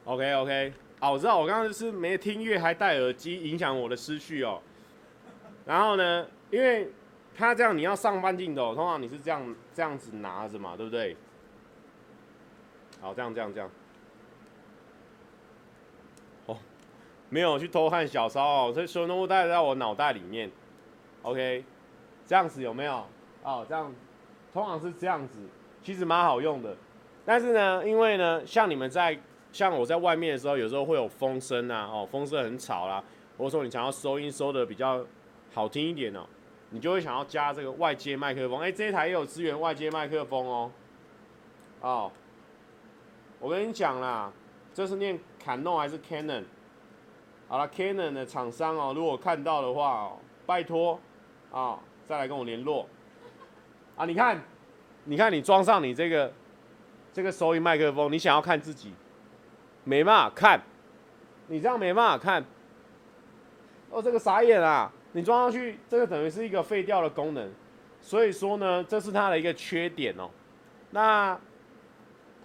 [0.04, 4.60] OK OK，啊，我知道我刚刚就是没听乐还戴耳机，影响我的思绪哦。
[5.64, 6.90] 然后呢，因为
[7.34, 11.16] 他这样你要上半镜头，通常你是这样这样子拿着嘛，对不对？
[13.00, 13.70] 好，这样这样这样。
[16.46, 16.56] 哦
[17.30, 20.50] 没有去偷看小骚哦，所以所有东西带在我脑袋里面
[21.22, 21.64] ，OK，
[22.26, 23.06] 这样子有没有？
[23.42, 23.92] 哦，这样，
[24.52, 25.38] 通常是这样子，
[25.82, 26.76] 其实蛮好用的。
[27.24, 29.18] 但是呢，因为呢，像你们在，
[29.54, 33.02] 像我在外面的时候，有时候会有风声啊，哦，风声很吵啦，
[33.38, 35.06] 或者说你想要收音收的比较
[35.54, 36.26] 好听一点哦，
[36.70, 38.58] 你就会想要加这个外接麦克风。
[38.58, 40.72] 哎，这一台也有支援外接麦克风哦。
[41.80, 42.10] 哦，
[43.38, 44.32] 我跟你讲啦，
[44.74, 46.42] 这是念 Canon 还是 Canon？
[47.46, 50.98] 好了，Canon 的厂商哦，如果看到的话哦，拜托
[51.52, 52.88] 啊，再来跟我联络
[53.94, 54.04] 啊！
[54.04, 54.42] 你看，
[55.04, 56.32] 你看，你装上你这个
[57.12, 58.92] 这个收音麦克风，你想要看自己，
[59.84, 60.60] 没办法看，
[61.46, 62.44] 你这样没办法看。
[63.90, 64.90] 哦，这个傻眼啊！
[65.12, 67.48] 你装上去，这个等于是一个废掉的功能，
[68.00, 70.28] 所以说呢，这是它的一个缺点哦。
[70.90, 71.38] 那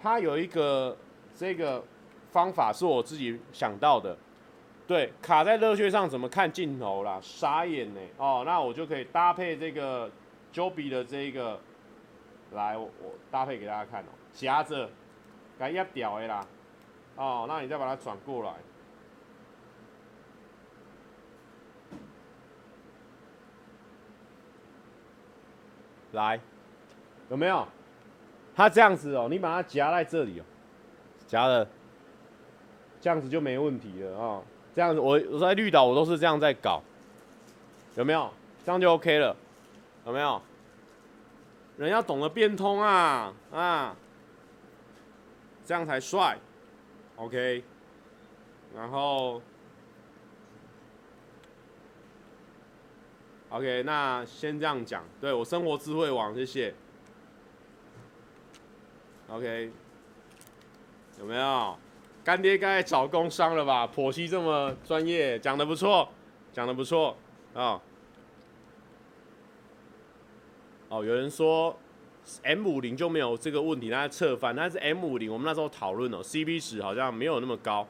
[0.00, 0.96] 它有一个
[1.34, 1.82] 这个
[2.30, 4.16] 方法是我自己想到的。
[4.86, 7.18] 对，卡在热血上怎么看镜头啦？
[7.20, 8.00] 傻眼呢！
[8.16, 10.10] 哦，那我就可以搭配这个
[10.52, 11.60] Joby 的这个，
[12.52, 14.88] 来我，我搭配给大家看哦，夹着，
[15.58, 16.46] 该压掉的啦。
[17.20, 18.54] 哦，那你再把它转过来，
[26.12, 26.40] 来，
[27.28, 27.68] 有没有？
[28.56, 30.44] 它这样子哦，你把它夹在这里哦，
[31.26, 31.68] 夹了，
[33.02, 34.24] 这样子就没问题了啊。
[34.24, 36.80] 哦这样子，我我在绿岛，我都是这样在搞，
[37.96, 38.32] 有没有？
[38.64, 39.36] 这样就 OK 了，
[40.06, 40.40] 有没有？
[41.76, 43.94] 人要懂得变通啊啊，
[45.66, 46.38] 这样才帅
[47.20, 47.62] ，OK。
[48.74, 49.42] 然后
[53.50, 56.74] ，OK，那先这样讲，对我生活智慧网，谢谢。
[59.28, 59.70] OK，
[61.18, 61.76] 有没有？
[62.22, 63.86] 干爹该找工商了吧？
[63.86, 66.08] 婆媳这么专业，讲的不错，
[66.52, 67.16] 讲的不错
[67.54, 67.80] 啊。
[70.90, 71.76] 哦，有人说
[72.42, 77.86] M 五零就没有这个问题，它侧翻，但是 M 五零我们那时候讨论哦，CP 值好像没有那么高。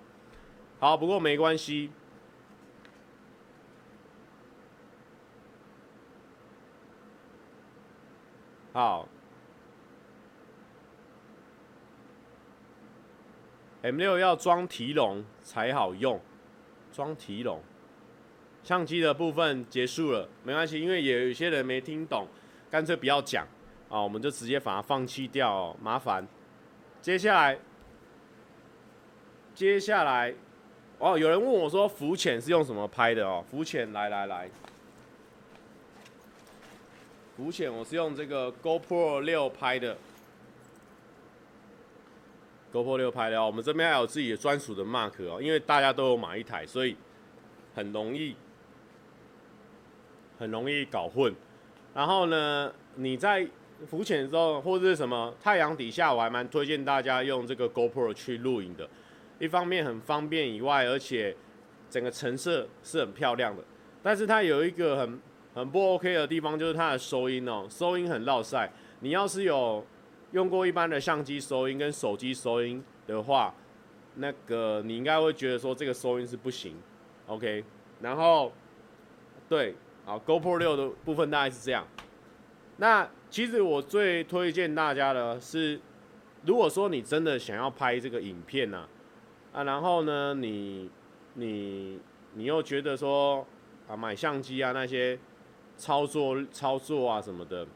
[0.78, 1.90] 好，不过没关系。
[8.72, 9.08] 好。
[13.82, 16.20] M6 要装提笼才好用，
[16.92, 17.62] 装提笼，
[18.62, 22.28] 相机的部分结束了，没关系，因为也有些人没听懂，
[22.70, 23.46] 干脆不要讲
[23.90, 26.26] 啊，我们就直接把它放弃掉哦，麻烦。
[27.02, 27.58] 接下来，
[29.54, 30.32] 接下来，
[30.98, 33.44] 哦，有人问我说浮潜是用什么拍的哦？
[33.50, 34.48] 浮潜，来来来，
[37.36, 39.98] 浮潜我是用这个 GoPro 六拍的
[42.72, 43.46] ，GoPro 六拍的哦。
[43.46, 46.96] 我们这边还有自己的专属的 Mark 哦，因为大家都有买一台，所以
[47.74, 48.34] 很容易。
[50.38, 51.34] 很容易搞混，
[51.92, 53.46] 然后呢，你在
[53.86, 58.88] 浮潜的时候或者是什么太阳底下，我还蛮推荐大家用这个 GoPro 去录影的。
[59.38, 61.34] 一方面很方便以外，而且
[61.88, 63.62] 整个成色是很漂亮的。
[64.02, 65.20] 但是它有一个很
[65.54, 68.70] 很不 OK 的地方，就是它的收音哦，收音很落赛。
[69.00, 69.84] 你要是有
[70.32, 73.54] 用过一般的相机收音跟手机收音的话，
[74.16, 76.76] 那个你应该会觉得说这个收音是不行。
[77.26, 77.64] OK，
[78.00, 78.52] 然后
[79.48, 79.74] 对。
[80.06, 81.86] 好，GoPro 六的部分大概是这样。
[82.80, 85.78] 那其实我最推荐大家的是，
[86.46, 88.88] 如果说你真的想要拍这个影片呐，
[89.52, 90.88] 啊，然后呢，你
[91.34, 92.00] 你
[92.32, 93.46] 你又觉得说
[93.86, 95.18] 啊，买相机啊那些
[95.76, 97.66] 操作操作啊什么的，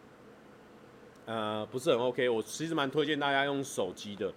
[1.26, 2.26] 呃，不是很 OK。
[2.30, 4.32] 我其实蛮推荐大家用手机的，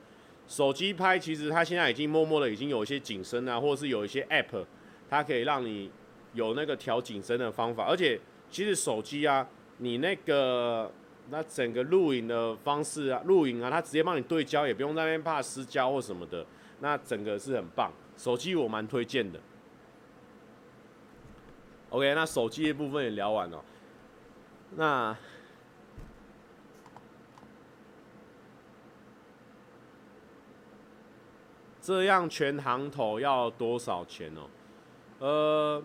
[0.49, 4.65] 手机拍其实它现在已经默默的已经有一些景深啊，或者是有一些 App，
[5.09, 5.89] 它可以让你。
[6.33, 8.19] 有那个调景深的方法，而且
[8.51, 10.91] 其实手机啊，你那个
[11.29, 16.45] 那整个录影的方式啊，录影啊，它直接帮你对焦，也不用在那边怕失焦或什么的，
[16.79, 17.91] 那整个是很棒。
[18.17, 19.39] 手机我蛮推荐的。
[21.89, 23.63] OK，那手机的部分也聊完了，
[24.75, 25.15] 那
[31.81, 34.49] 这样全行头要多少钱哦？
[35.19, 35.83] 呃。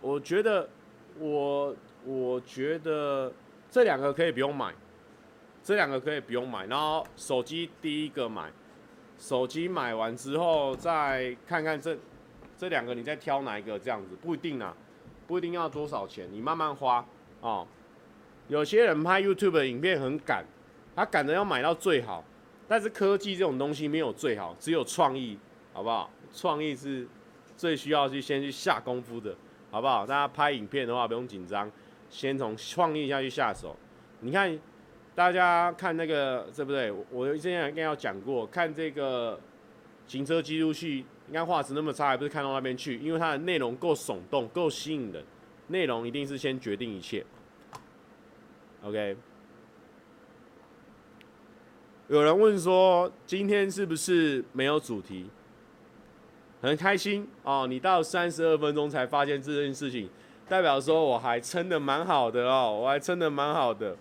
[0.00, 0.68] 我觉得，
[1.18, 3.32] 我我觉得
[3.70, 4.72] 这两个可以不用买，
[5.62, 6.64] 这两个可以不用买。
[6.66, 8.50] 然后手机第一个买，
[9.18, 11.98] 手机买完之后再看看这
[12.56, 14.74] 这两个，你再挑哪一个这样子，不一定啊，
[15.26, 17.04] 不一定要多少钱，你慢慢花
[17.40, 17.66] 哦。
[18.46, 20.44] 有些人拍 YouTube 的影片很赶，
[20.96, 22.24] 他赶着要买到最好，
[22.66, 25.38] 但是科技这种东西没有最好，只有创意，
[25.74, 26.10] 好不好？
[26.32, 27.06] 创意是
[27.56, 29.36] 最需要去先去下功夫的。
[29.70, 30.06] 好不好？
[30.06, 31.70] 大家拍影片的话不用紧张，
[32.10, 33.76] 先从创意下去下手。
[34.20, 34.58] 你看，
[35.14, 36.90] 大家看那个对不对？
[36.90, 39.38] 我我之前应该要讲过，看这个
[40.06, 42.98] 行车记录器，应该画质那么差，还不是看到那边去？
[42.98, 45.24] 因为它的内容够耸动，够吸引人。
[45.68, 47.24] 内容一定是先决定一切。
[48.82, 49.16] OK。
[52.08, 55.28] 有人问说，今天是不是没有主题？
[56.62, 60.08] 很开心哦，你到三十二分钟才发现这件事情，
[60.48, 63.94] 代表说我还撑得蛮好的哦，我还撑得蛮好的，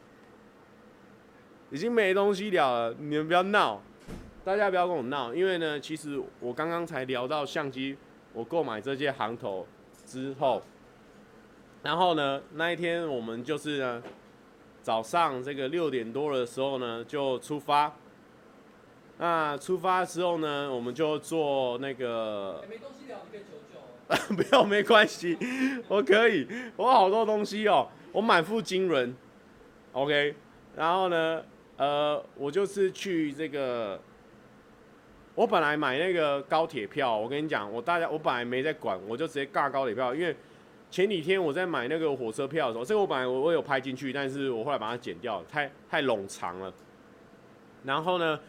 [1.70, 3.82] 已经没东西聊了，你们不要闹，
[4.46, 7.98] 大家不要跟我闹，因为呢，其实我刚刚才聊到相机，
[8.32, 9.68] 我购买这些行头
[10.06, 10.62] 之后，
[11.84, 14.02] 然后呢，那一天我们就是呢，
[14.82, 17.94] 早上这个六点多的时候呢就出发。
[19.20, 22.64] 那出发之后呢，我们就坐那个。
[24.36, 25.38] 不要，没关系，
[25.88, 29.14] 我可以，我好多东西哦，我满腹经纶。
[29.92, 30.34] OK，
[30.76, 31.44] 然后呢，
[31.76, 34.00] 呃，我就是去这个，
[35.36, 40.36] 我本来买那个高铁票，我跟你讲，我大家我本来没在管，我就直接尬高铁票，因为
[40.90, 46.74] 前几天我在买那个火车票的时候，这个我本来我我有拍进去，但是我后来把它剪掉，太太冗长了。
[47.84, 48.40] 然后呢，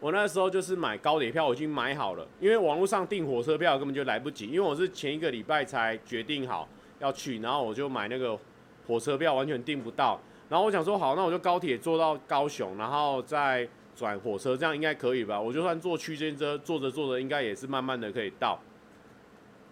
[0.00, 6.68] 我那时候就是买高铁票，我已经买好了，因为网络上订火车票根本就来不及，因为我是前一个礼拜才决定好
[7.00, 8.38] 要去，然后我就买那个
[8.86, 15.40] 火车票完全订不到，然后我想说好，那我就高铁坐到高雄，然后再转火车，这样应该可以吧？
[15.40, 18.56] 我就算坐区间车，坐着坐着应该也是慢慢的可以到。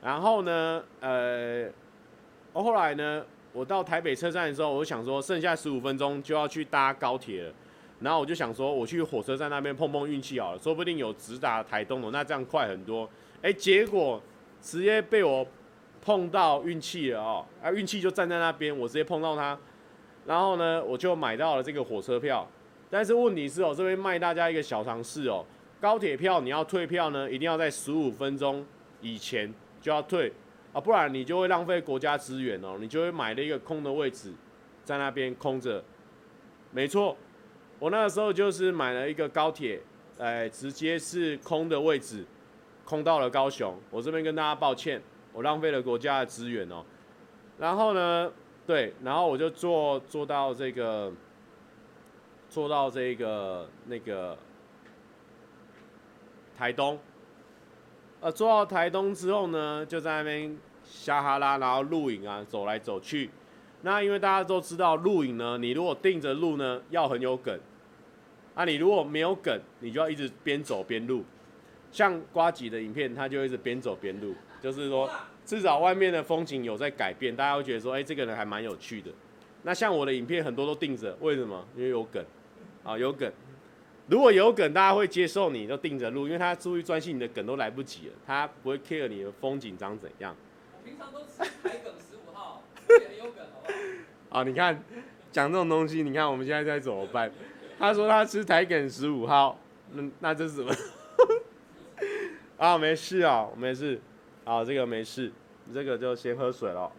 [0.03, 1.69] 然后呢，呃，
[2.53, 7.53] 后来呢，我到台北车站的时候，我想说剩下十五分钟就要去搭高铁了。
[8.01, 13.09] 然后我就想说，我去火车站那边碰碰运气好了，说不定有直达台东的，那这样快很多。
[13.41, 14.21] 哎，结果
[14.61, 15.47] 直接被我
[16.03, 19.59] 碰到运气了哦，啊，运气就站在那边，我直接碰到他，
[20.27, 22.47] 然后呢，我就买到了这个火车票。
[22.91, 25.45] 但是问题是哦，这边卖大家一个小常识哦，
[25.81, 28.65] 高铁票你要退票呢，一定要在十五分钟
[29.01, 30.31] 以前就要退
[30.73, 34.33] 啊，不然你就会浪费国家资源哦，你就会买了一个空的位置
[34.85, 35.83] 在那边空着，
[36.71, 37.17] 没错。
[37.79, 39.81] 我那个时候就是买了一个高铁，
[40.19, 42.25] 哎，直接是空的位置，
[42.85, 43.79] 空到了高雄。
[43.91, 45.03] 我这边跟大家抱歉，
[45.33, 46.83] 我浪费了国家的资源哦。
[47.59, 48.33] 然后呢，
[48.67, 51.13] 对，然后我就坐坐到这个，
[52.49, 54.39] 坐到这个那个
[56.57, 56.99] 台东。
[58.21, 63.31] 呃，坐到台东之后呢，就在那边撒哈拉，然后露营啊，走来走去。
[63.83, 67.59] 那因为大家都知道录影呢，你如果定着录呢，要很有梗。
[68.55, 71.25] 啊，你如果没有梗，你就要一直边走边录。
[71.93, 75.09] 像瓜吉的影片，他就一直边走边录，就是说
[75.45, 79.11] 至少外面的风景有在改变，大家会觉得说，哎、欸，这个人还蛮有趣的。
[79.63, 81.67] 那像我的影片很多都定着，为什么？
[81.77, 82.25] 因为有梗，
[82.83, 83.31] 啊，有梗。
[84.09, 90.35] 如果有梗，大家会接受你，就定着录，因为他注意专心，你的梗都来不及了，他不会 care 你的风景长怎样。
[90.77, 93.75] 我平常都吃台梗十五号，也很有梗，好不好？
[94.29, 94.83] 啊，你看
[95.31, 97.31] 讲这种东西，你看我们现在在怎么办？
[97.79, 99.59] 他说他吃台梗十五号，
[99.93, 100.75] 那那这是什么？
[102.57, 104.01] 啊，没事啊，没事，
[104.45, 105.31] 啊，这个没事，
[105.75, 106.91] 这个就先喝水了。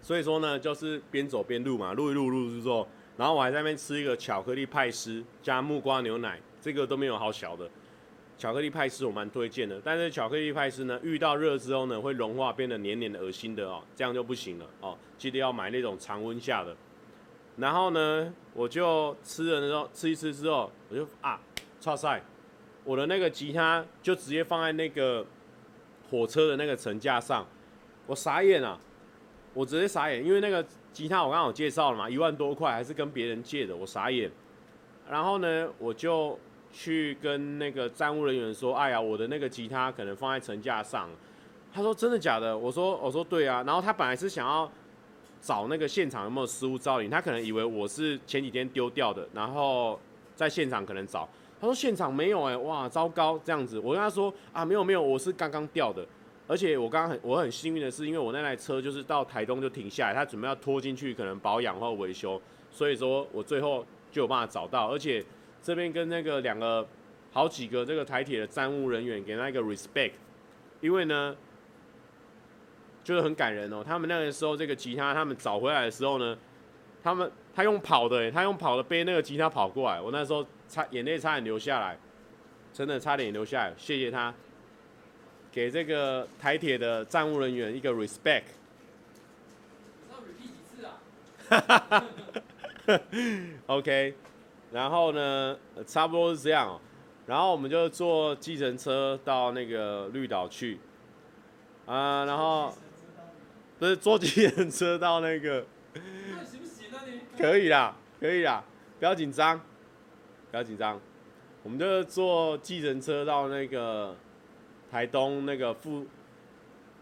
[0.00, 7.70] 所以说呢，就是边走边录嘛，录一录录之后，然后我还在那边吃一个巧克力派斯加木瓜牛奶，这个都没有好小的。
[8.38, 16.76] 巧克力派斯我蛮推荐的，但是巧克力派斯呢，遇到热之后呢，会融化，变得黏黏的、恶心的哦，这样就不行了哦，记得要买那种常温下的。
[17.56, 21.40] 然后呢，我就吃了的时候，吃一吃之后，我就啊，
[21.80, 22.22] 剉赛，
[22.84, 25.26] 我的那个吉他就直接放在那个
[26.08, 27.44] 火车的那个层架上，
[28.06, 28.78] 我傻眼啊！
[29.54, 34.30] 我直接傻眼，因为那个吉他我刚刚有介绍了嘛，一万多块还是跟别人借的，我傻眼。
[35.10, 36.38] 然后呢，我就
[36.72, 41.08] 去跟那个站务人员说：“哎呀，我的那个吉他可能放在层架上。”
[41.72, 44.70] 他说：“真的假的？”我说：“我说对啊。”然后他本来是想要
[45.40, 49.98] 找那个现场有没有失物招领，他可能以为我是前几天丢掉的，然后
[50.34, 51.28] 在现场可能找。
[51.60, 56.06] 他说：“现场没有哎、哇，糟糕，这样子。”我跟他说：“啊，没有没有，我是刚刚掉的。”
[56.46, 62.40] 而且我刚刚很我很幸运的是，因为我那台车就是到台东就停下来，他准备要拖进去，可能保养或维修，
[62.70, 64.90] 所以说我最后就有办法找到。
[64.90, 65.22] 而且
[65.62, 66.86] 这边跟那个两个
[67.32, 70.12] 好几个这个台铁的站务人员给那个 respect，
[70.80, 71.36] 因为呢
[73.04, 73.82] 就是很感人哦。
[73.84, 76.36] 他们那个时候这个吉他他们找回来的时候呢，
[77.02, 81.98] 他们他用跑的，他用跑的背那个吉他跑过来，我那时候差眼泪差点流下来，
[82.72, 84.34] 真的差点流下来，谢谢他。
[85.50, 88.44] 给这个台铁的站务人员一个 respect。
[90.10, 92.04] 要 repeat 几次啊？
[93.66, 94.14] OK，
[94.72, 96.80] 然后呢，差不多是这样。
[97.26, 100.80] 然后我们就坐计程车到那个绿岛去。
[101.86, 102.72] 啊，然后
[103.78, 105.64] 不是坐计程车到那个。
[106.44, 107.20] 行不行啊你？
[107.36, 108.64] 可以啦，可以啦，
[108.98, 109.60] 不要紧张，
[110.50, 111.00] 不要紧张。
[111.62, 114.14] 我们就坐计程车到那个。
[114.90, 116.06] 台东那个富，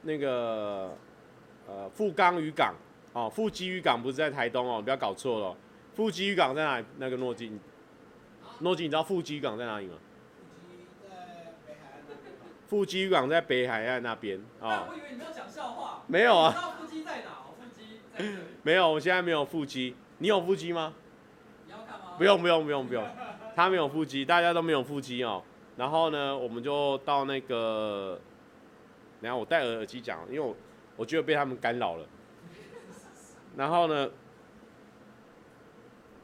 [0.03, 0.93] 那个
[1.69, 2.75] 呃富冈渔港
[3.13, 5.57] 哦，富基渔港不是在台东哦，不要搞错了。
[5.97, 6.85] 富基渔港在哪里？
[6.99, 7.51] 那个诺基，
[8.59, 9.95] 诺基，你知道富基渔港在哪里吗？
[12.67, 14.87] 富基渔港在北海岸那边啊。
[14.91, 16.03] 我以为你要讲笑话。
[16.07, 16.53] 没有啊。
[16.53, 17.31] 知道富基在哪？
[17.59, 18.25] 富基在。
[18.63, 19.97] 没有，我现在没有富基。
[20.19, 20.93] 你有腹肌吗？
[21.65, 22.17] 你要看吗？
[22.19, 23.03] 不用不用不用不用，
[23.55, 25.43] 他没有腹肌，大家都没有腹肌哦。
[25.79, 28.21] 然后呢，我们就到那个，
[29.23, 30.55] 然后我戴耳机讲，因为我
[30.97, 32.07] 我觉得被他们干扰了。
[33.57, 34.11] 然后呢，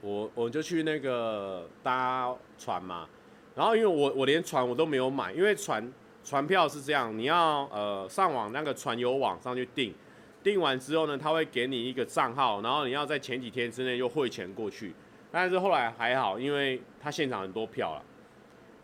[0.02, 3.08] 我我就去那个搭船嘛。
[3.54, 5.92] 然后因为我我连船我都没有买，因为船
[6.24, 9.94] 船票是这样，你要呃上网那个船游网上去订，
[10.42, 14.94] 订完之后呢，他会给你一个账号，然后你要在前几天之内又汇钱过去。
[15.30, 18.02] 但是后来还好，因为他现场很多票了。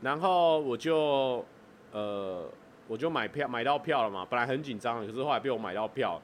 [0.01, 1.45] 然后我就，
[1.93, 2.45] 呃，
[2.87, 6.21] 我就买票买到票了嘛，本来很紧张，可是后来被我买到票。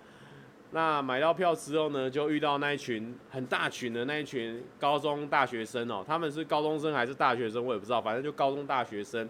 [0.75, 9.29] 那买到票之后呢，就遇到那一群很大群的那一群高中大学生哦，他们是高中生还是大学生，我也不知道，反正就高中大学生。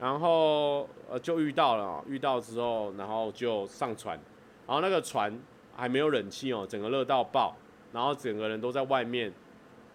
[0.00, 4.18] 然后呃就遇到了，遇到之后，然后就上船，
[4.66, 5.32] 然后那个船
[5.76, 7.54] 还没有冷气哦，整个热到爆，
[7.92, 9.32] 然后整个人都在外面，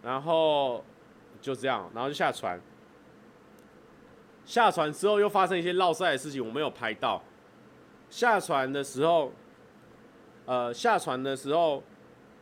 [0.02, 0.82] 然后
[1.42, 2.58] 就这样，然后就下船。
[4.46, 7.22] 下船之后又发生一些落赛的事情，我没有拍到。
[8.10, 9.34] 下船的时候，
[10.50, 11.84] 呃，下船的时候，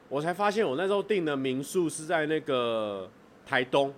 [0.08, 3.10] 我才发现我那时候订的民宿是在那个
[3.46, 3.94] 台东。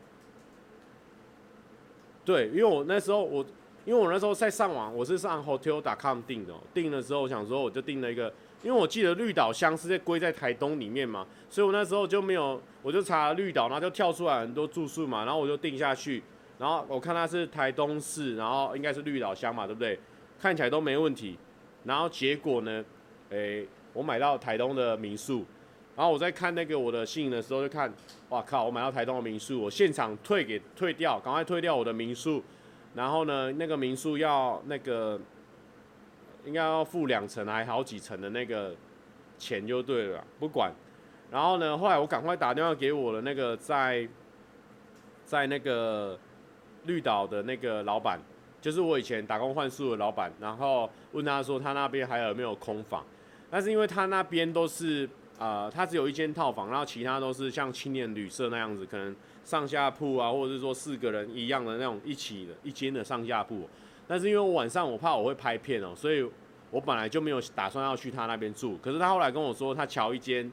[2.26, 3.46] 对，因为我那时候我，
[3.86, 8.34] 因为我那时候在上网，我是上 Hotel.com 订的，订的时候我想说我就订了一个
[8.64, 16.24] 因为我记得绿岛乡是在归在台东里面嘛，所以我那时候就没有，我就查了绿岛，然后就跳出来很多住宿嘛，然后我就定下去，
[16.58, 20.00] 然后我看它是台东市，然后应该是绿岛乡嘛，对不对？
[20.42, 21.38] 看起来都没问题，
[21.84, 22.84] 然后结果呢，
[23.30, 25.46] 诶、我买到台东的民宿，
[25.96, 27.92] 然后我在看那个我的信的时候就看，
[28.30, 32.44] 哇靠，我买到台东的民宿，我现场退给退掉，赶快退掉我的民宿，
[32.96, 35.20] 然后呢，那个民宿要那个。
[36.46, 38.74] 应该要付两层还好几层的那个
[39.38, 40.72] 钱就对了，不管。
[41.30, 44.08] 然后呢，后来我赶快打电话给我的那个在
[45.26, 46.18] 在那个
[46.86, 48.18] 绿岛的那个老板，
[48.62, 53.06] 就是我以前打工换宿的老板，然后问他说他那边还有没有空房。
[53.50, 63.68] 但是因为他那边都是呃，他只有一间套房，然后其他都是像青年旅社那样子，可能上下铺啊，或者是说四个人一样的那种一起的一间的上下铺。
[64.08, 66.30] 但是因为我晚上我怕我会拍片哦，所以
[66.72, 68.78] 我本来就没有打算要去他那边住。
[68.78, 70.52] 可是他后来跟我说，他瞧一间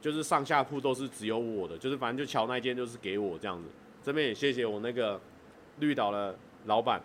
[0.00, 3.68] 就是上下铺都是只有我的，就是反正就瞧那间就是给我这样子。
[4.02, 5.20] 这边也谢谢我那个
[5.78, 6.36] 绿岛的
[6.66, 7.00] 老板。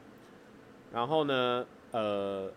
[0.92, 2.52] 然后呢，呃，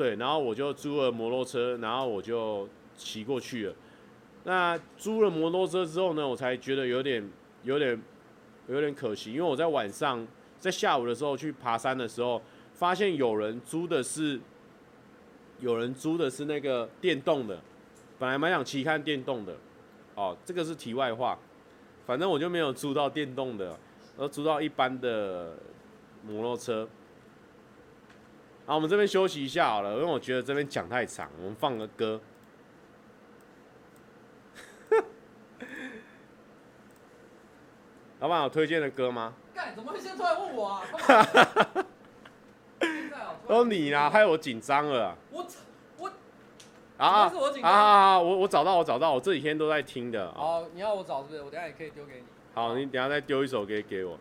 [0.00, 3.74] 对，然后我就租了摩托车，然后我就骑过去了。
[4.44, 7.30] 那租了摩托车之后呢，我才觉得有点、
[7.64, 8.02] 有点、
[8.66, 10.26] 有点可惜，因为我在晚上
[10.58, 12.40] 在下午的时候去爬山的时候。
[12.72, 14.40] 发现有人租的是，
[15.58, 17.60] 有人租的是那个电动的，
[18.18, 19.54] 本来蛮想骑看电动的，
[20.14, 21.38] 哦，这个是题外话，
[22.06, 23.78] 反正我就没有租到电动的，
[24.16, 25.58] 而租到一般的
[26.26, 26.88] 摩托车。
[28.70, 32.20] 好，我们这边休息一下好了，因为我觉得这边讲太长，我们放个歌。
[38.20, 39.34] 老板有推荐的歌吗？
[39.52, 40.84] 干，怎么会先突然问我啊？
[43.48, 45.18] 都你啦，害我紧张了。
[45.32, 45.44] 我
[45.98, 46.08] 我
[46.96, 47.28] 啊
[47.62, 48.20] 啊啊！
[48.20, 50.28] 我我找到，我找到，我这几天都在听的。
[50.28, 51.42] 哦，你要我找是不是？
[51.42, 52.24] 我等下也可以丢给你。
[52.54, 54.16] 好，你等下再丢一首给给我。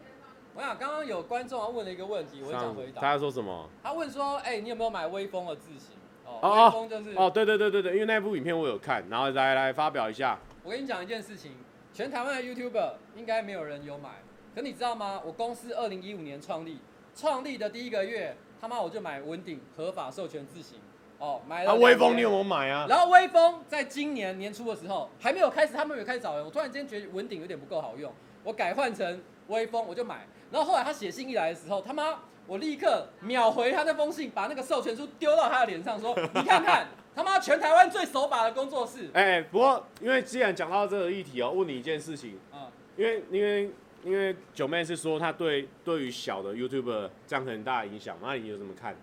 [0.60, 3.00] 我想刚刚有观众问了一个问题，我想回答。
[3.00, 3.70] 他说什么？
[3.82, 5.96] 他问说：“哎，你有没有买威风的字型？”
[6.28, 10.38] 哦，威风就是哦，对对对对对，因为那部影片我有看，然后来来发表一下。
[10.62, 11.54] 我跟你讲一件事情，
[11.94, 14.10] 全台湾的 YouTuber 应该没有人有买，
[14.54, 15.22] 可你知道吗？
[15.26, 16.80] 我公司二零一五年创立，
[17.16, 18.36] 创立的第一个月。
[18.60, 20.78] 他妈我就买文鼎合法授权字型，
[21.20, 21.74] 哦，买了。
[21.76, 22.86] 威风你有没有买啊？
[22.90, 26.44] 然后威风在今年年初的时候还没有开始，他们没有开始找人。
[26.44, 28.12] 我突然间觉得文鼎有点不够好用，
[28.44, 30.28] 我改换成威风，我就买。
[30.52, 43.72] 然后后来他写信一来的时候，他妈我立刻秒回他那封信，把那个授权书丢到他的脸上，说：“你看看， 他妈全台湾最手把的工作室。”哎，不过因为既然讲到这个议题哦，问你一件事情啊，因为因为。
[44.02, 48.96] 因为九妹是说他对对于小的 YouTuber 这样很大的影响，那你有怎么看？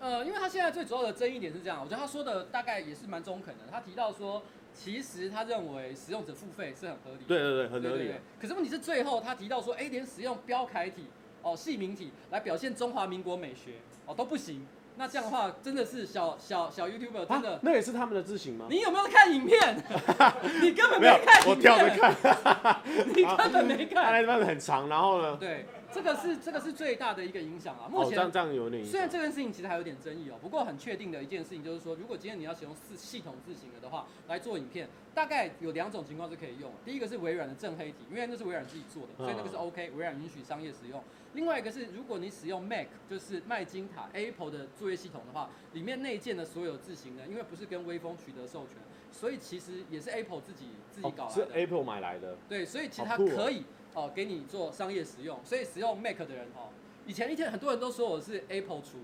[0.00, 3.64] 呃，因为他现在最主要的争议点是这样，我觉得他说的大概也是蛮中肯的。
[3.70, 4.42] 他提到说，
[4.74, 7.24] 其实他认为使用者付费是很合理的。
[7.26, 7.90] 对对对，很合理的。
[7.90, 8.20] 对对对。
[8.40, 11.06] 可是问题是最后他提到说，哎，连使用标楷体
[11.42, 13.74] 哦、细明体来表现中华民国美学
[14.06, 14.66] 哦都不行。
[14.96, 18.66] 那这样的话，真的是小小小 YouTuber 真的、啊，那也是他们的自行吗？
[18.68, 19.76] 你有没有看影片？
[20.60, 22.82] 你根本没看影片，我跳着看，
[23.14, 24.04] 你根本没看。
[24.04, 25.36] 他那段很长，然后呢？
[25.38, 25.64] 对。
[25.92, 27.88] 这个是这个是最大的一个影响啊！
[27.88, 36.70] 目前、哦、这样有点虽然这件事情其实还有点争议哦，不过很确定的一件事情就是说，如果今天你要使用四系统字型的的话来做影片，大概有两种情况是可以用。
[36.84, 41.02] 第一个是微软的正黑体，因为那是微软自己做的，所以那个是 OK，微软允许商业使用。
[41.32, 48.76] 另外一个是，如果你使用 Mac，就是麦金塔 Apple 的作业系统的话，里面内建的所有字型呢，因为不是跟微风取得授权，
[49.10, 51.42] 所以其实也是 Apple 自己自己搞来的。
[51.42, 52.36] 哦、是 Apple 买来的。
[52.48, 53.60] 对，所以其实它可以。
[53.60, 53.77] 哦，
[54.14, 56.68] 给你做商业使用，所以使用 Mac 的人哦，
[57.06, 58.98] 以前一天很多人都说我是 Apple 厨，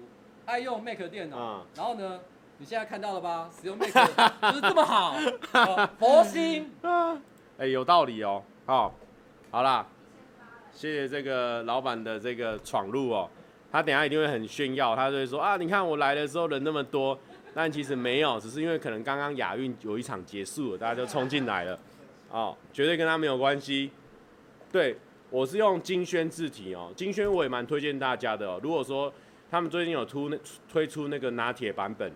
[0.44, 2.20] 爱用 Mac 电脑，嗯、然后呢，
[2.58, 3.48] 你现在看到了吧？
[3.50, 5.16] 使用 Mac 就是这么好，
[5.54, 6.70] 哦、佛心，
[7.56, 8.42] 哎、欸，有道理哦。
[8.66, 8.92] 好、哦，
[9.50, 9.86] 好啦，
[10.72, 13.30] 谢谢这个老板的这个闯入哦，
[13.70, 17.18] 他等下一定会很炫耀，他就会说啊，你看我来的时候人那么多，
[17.54, 21.78] 但其实没有，只是因为可能刚刚亚运有一场结束了，大家就冲进来了，
[22.30, 23.90] 哦，绝对跟他没有关系。
[24.74, 24.96] 对，
[25.30, 28.58] 我是用金萱字体哦，金萱我也蛮推荐大家的哦。
[28.60, 29.12] 如果说
[29.48, 30.28] 他们最近有出
[30.68, 32.10] 推出那个拿铁版本，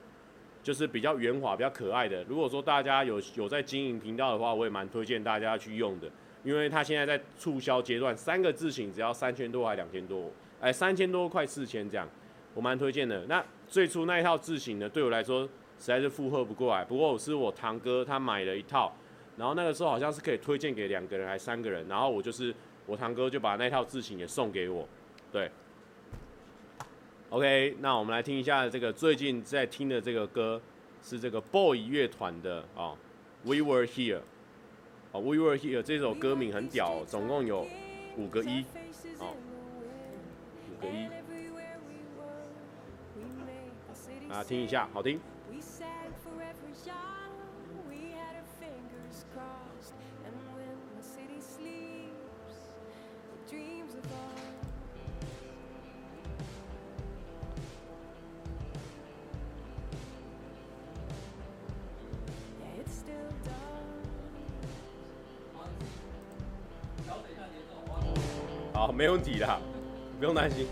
[0.60, 2.24] 就是比较圆滑、比较可爱的。
[2.24, 6.10] 如果说大家有有在经营频道的话，我也蛮推荐大家去用的，
[6.42, 10.28] 因为它现在在促销阶段，三个字型只要三千多还两千多，
[10.60, 12.08] 哎，三千多快四千这样，
[12.54, 13.24] 我蛮推荐的。
[13.26, 16.84] 那最初那一套字型呢，对我来说实在是负荷不过来。
[16.84, 18.92] 不过我是我堂哥他买了一套。
[19.38, 22.52] 然后那个时候好像是可以推荐给两个人还三个人，然后我就是
[22.86, 24.86] 我堂哥就把那套字型也送给我，
[25.30, 25.48] 对。
[27.30, 30.60] OK，那我们来听一下这个最近在听的这个歌，
[31.02, 32.96] 是这个 Boy 乐团的啊
[33.44, 34.20] ，We Were Here，
[35.12, 37.66] 啊，We Were Here 这首歌名很屌，总共有
[38.16, 38.64] 五个一，
[39.20, 39.30] 啊，
[40.72, 41.06] 五个一，
[44.32, 45.20] 啊，听一下，好听。
[68.88, 69.46] 好，没问题的，
[70.18, 70.66] 不用担心。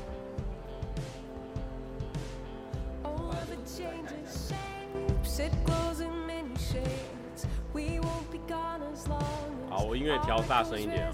[9.69, 11.07] 好，我音乐调大声一点。
[11.07, 11.13] 啊？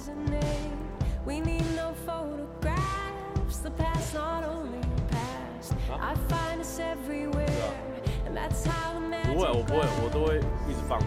[9.25, 10.39] 不会，我不会，我都会
[10.71, 11.07] 一直放着。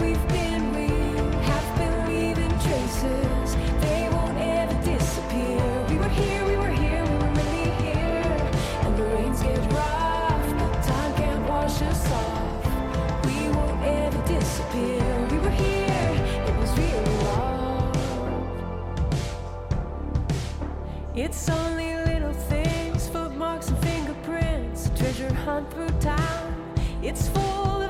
[21.13, 26.73] It's only little things, footmarks and fingerprints, treasure hunt through town.
[27.03, 27.80] It's full.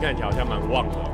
[0.00, 1.07] 看起来好像蛮旺的，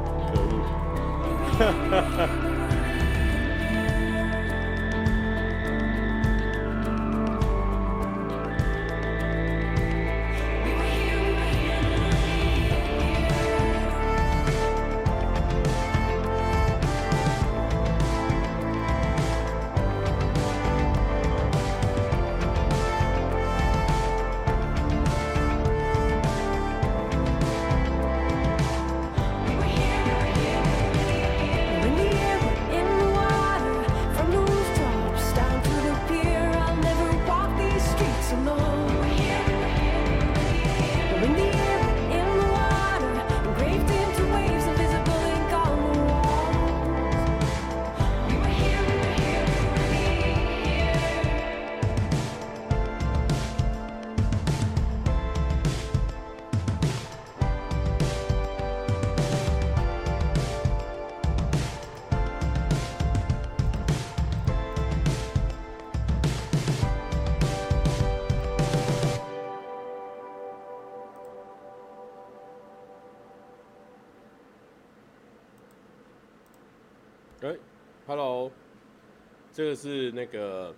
[79.65, 80.75] 这个是那个，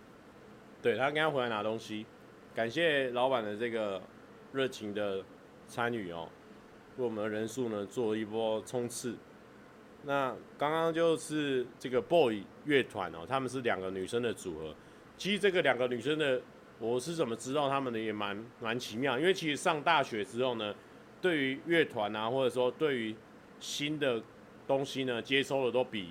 [0.80, 2.07] 对，他刚刚回来拿东西，
[2.55, 4.01] 感谢老板的这个
[4.53, 5.24] 热情的
[5.66, 6.28] 参与哦，
[6.97, 9.16] 为我们的人数呢做了一波冲刺。
[10.05, 14.72] 那刚刚就是这个 Boy 乐团哦，他们是两个女生的组合。
[15.16, 16.41] 其实这个两个女生的，
[16.78, 20.72] 我是怎么知道他们的也蛮蛮奇妙，因为其实上大学之后呢，
[21.20, 23.16] 对于乐团啊，或者说对于
[23.59, 24.22] 新的
[24.64, 26.11] 东西呢，接收的都比。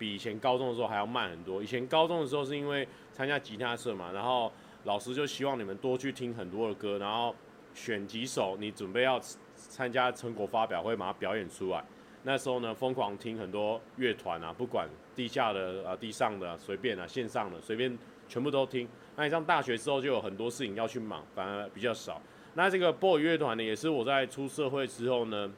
[0.00, 1.62] 比以前高中的时候还要慢很多。
[1.62, 4.50] 以前高中的时候是因为参加吉他社嘛，然后
[4.84, 7.36] 老师就希望你们多去听很多的歌，然后
[7.74, 9.20] 选几首你准备要
[9.54, 11.84] 参加成果发表会，把它表演出来。
[12.22, 18.88] 那时候呢，疯狂听很多乐团啊，不管地下的啊、地上的，随便啊，线上的随便，全部都听。
[19.16, 22.20] 那你上大学之后就有很多事情要去忙，反而比较少。
[22.54, 25.50] 那这个 BOY 乐团呢，也是我在出社会之后呢，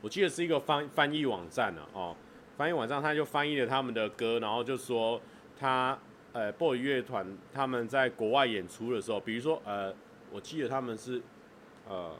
[0.00, 2.16] 我记得是一个翻翻译网站啊，哦，
[2.56, 5.20] 翻译晚上他就翻译了他们的歌，然后就说
[5.58, 5.98] 他
[6.32, 9.92] 呃 BOY 乐团他们在国外演出的时候，比如说呃，
[10.30, 11.20] 我记得他们是
[11.88, 12.12] 呃，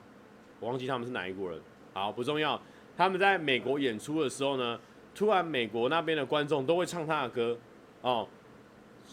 [0.60, 1.60] 我忘记他们是哪一国人，
[1.92, 2.60] 好，不重要。
[2.96, 4.78] 他们在美国演出的时候呢，
[5.14, 7.58] 突然美国那边的观众都会唱他的歌，
[8.02, 8.26] 哦，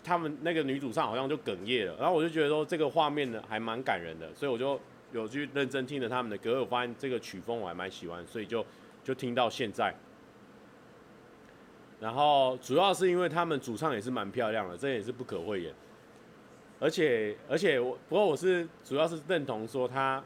[0.03, 4.79] 他们那个女主唱好像就哽咽了，然后我就觉得说这个画面呢还蛮感人的，所以我就
[5.13, 8.65] 有去认真听了他们的歌，我发现这个曲风我还蛮喜欢，所以就
[9.03, 9.93] 就听到现在。
[12.01, 15.73] 然后主要是因为他们主唱也是蛮漂亮的，这也是不可讳言。
[16.79, 20.21] 而且而且我不过我是主要是认同说他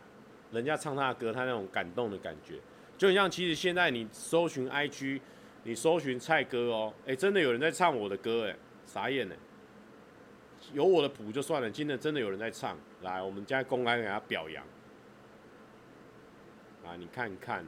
[0.52, 2.56] 人家唱他的歌，他那种感动的感觉。
[2.98, 5.20] 就很像其实现在你搜寻 IG，
[5.64, 8.56] 你搜寻蔡歌哦，哎、真的有人在唱我的歌哎，
[8.86, 9.36] 傻眼呢。
[10.72, 14.64] 有我的谱就算了，今天真的有人在唱，来，我们家公开给他表扬。
[16.86, 17.66] 啊，你看看，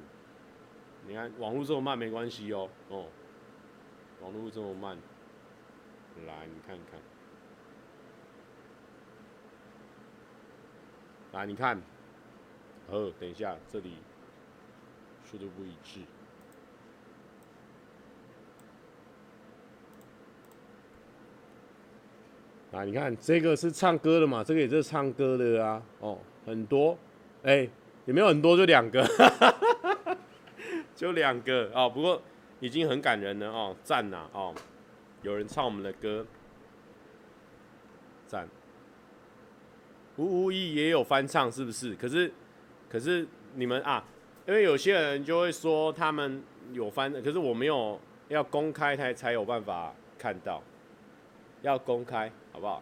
[1.05, 3.05] 你看网络这么慢没关系哦，哦，
[4.21, 4.97] 网络这么慢，
[6.25, 6.99] 来你看看，
[11.33, 11.81] 来你看，
[12.89, 13.93] 哦，等一下这里。
[15.29, 15.99] 速度不一致。
[22.71, 24.41] 啊，你看这个是唱歌的嘛？
[24.41, 25.83] 这个也是唱歌的啊。
[25.99, 26.97] 哦，很多，
[27.43, 27.69] 哎、欸，
[28.05, 29.05] 也没有很多，就两个，
[30.95, 31.89] 就两个哦。
[31.89, 32.21] 不过
[32.59, 34.53] 已经很感人了哦，赞呐哦，
[35.21, 36.25] 有人唱我们的歌，
[38.27, 38.47] 赞。
[40.17, 41.93] 无无意也有翻唱，是不是？
[41.95, 42.31] 可是，
[42.89, 44.03] 可是你们啊。
[44.47, 46.41] 因为有些人就会说他们
[46.71, 47.99] 有翻，可是我没有
[48.29, 50.63] 要公开才才有办法看到，
[51.63, 52.81] 要公开好不好？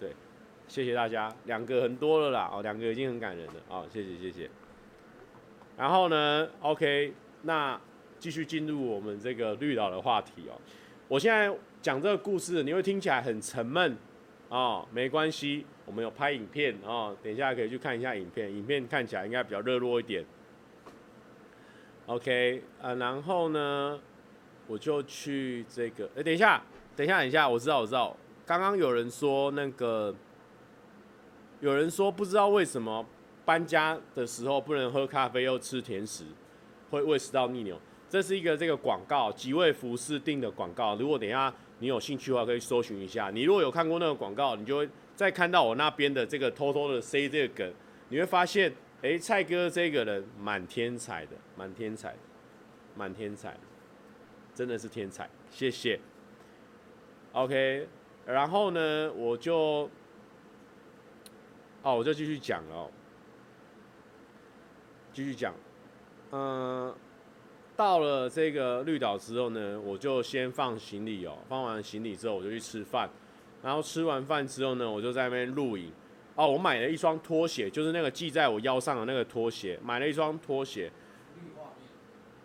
[0.00, 0.12] 对，
[0.66, 4.50] 谢谢大家，两个很多了啦，哦，两个已经很感人了，哦，谢谢谢谢。
[5.76, 7.80] 然后呢，OK，那
[8.20, 10.54] 继续进入我们这个绿岛的话题哦。
[11.08, 11.52] 我现在
[11.82, 13.96] 讲这个故事，你会听起来很沉闷，
[14.48, 20.24] 哦，没关系，我们有拍影片哦，等一下可以去看一下影片，影片看起来应该比较热络一点。
[22.06, 23.98] OK，呃，然后呢，
[24.66, 26.62] 我就去这个，哎，等一下，
[26.94, 30.14] 等一下，等一下，我知道，我知道，刚刚有人说那个，
[31.60, 33.04] 有人说不知道为什么
[33.44, 36.24] 搬家的时候不能喝咖啡又吃甜食，
[36.90, 37.80] 会胃食道逆流。
[38.10, 40.94] 这是一个这个广告，几位服饰定的广告。
[40.96, 43.30] 如果等一下你有兴趣的话，可以搜寻一下。
[43.30, 47.72] 你如果有看过那个广告，你就会再看到我那边的这个偷偷的塞这个梗，
[48.10, 48.70] 你会发现。
[49.02, 52.18] 哎，蔡哥这个人蛮天才的，蛮天才的，
[52.94, 53.60] 蛮天才的，
[54.54, 55.98] 真的是天才，谢谢。
[57.32, 57.88] OK，
[58.26, 59.88] 然后呢，我就，
[61.82, 62.90] 哦，我就继续讲了哦，
[65.14, 65.54] 继续讲，
[66.32, 66.94] 嗯，
[67.80, 73.08] 到了这个绿岛之后呢，我就先放行李哦，放完行李之后，我就去吃饭，
[73.62, 75.90] 然后吃完饭之后呢，我就在那边录影。
[76.34, 80.92] 哦，我买了一双拖鞋，就是那个系在我腰上的那个拖鞋，买了一双拖鞋。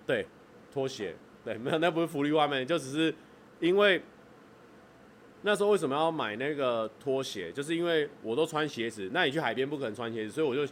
[0.08, 0.26] 对，
[0.74, 1.14] 拖鞋，
[1.44, 3.14] 对，没有，那不是福利外面，就只是
[3.60, 4.02] 因为
[5.42, 10.64] 那时候为什么要买那个拖鞋，就是因为我都穿鞋子，那你去海边不可能穿鞋子，所以我就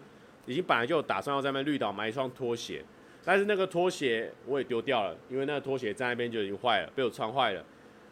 [0.46, 2.82] 已经本来就打算要在那绿岛买一双拖鞋，
[3.24, 7.66] 但是那个拖鞋我也丢掉了，因为那个拖鞋在那边就已经坏了，被我穿坏了，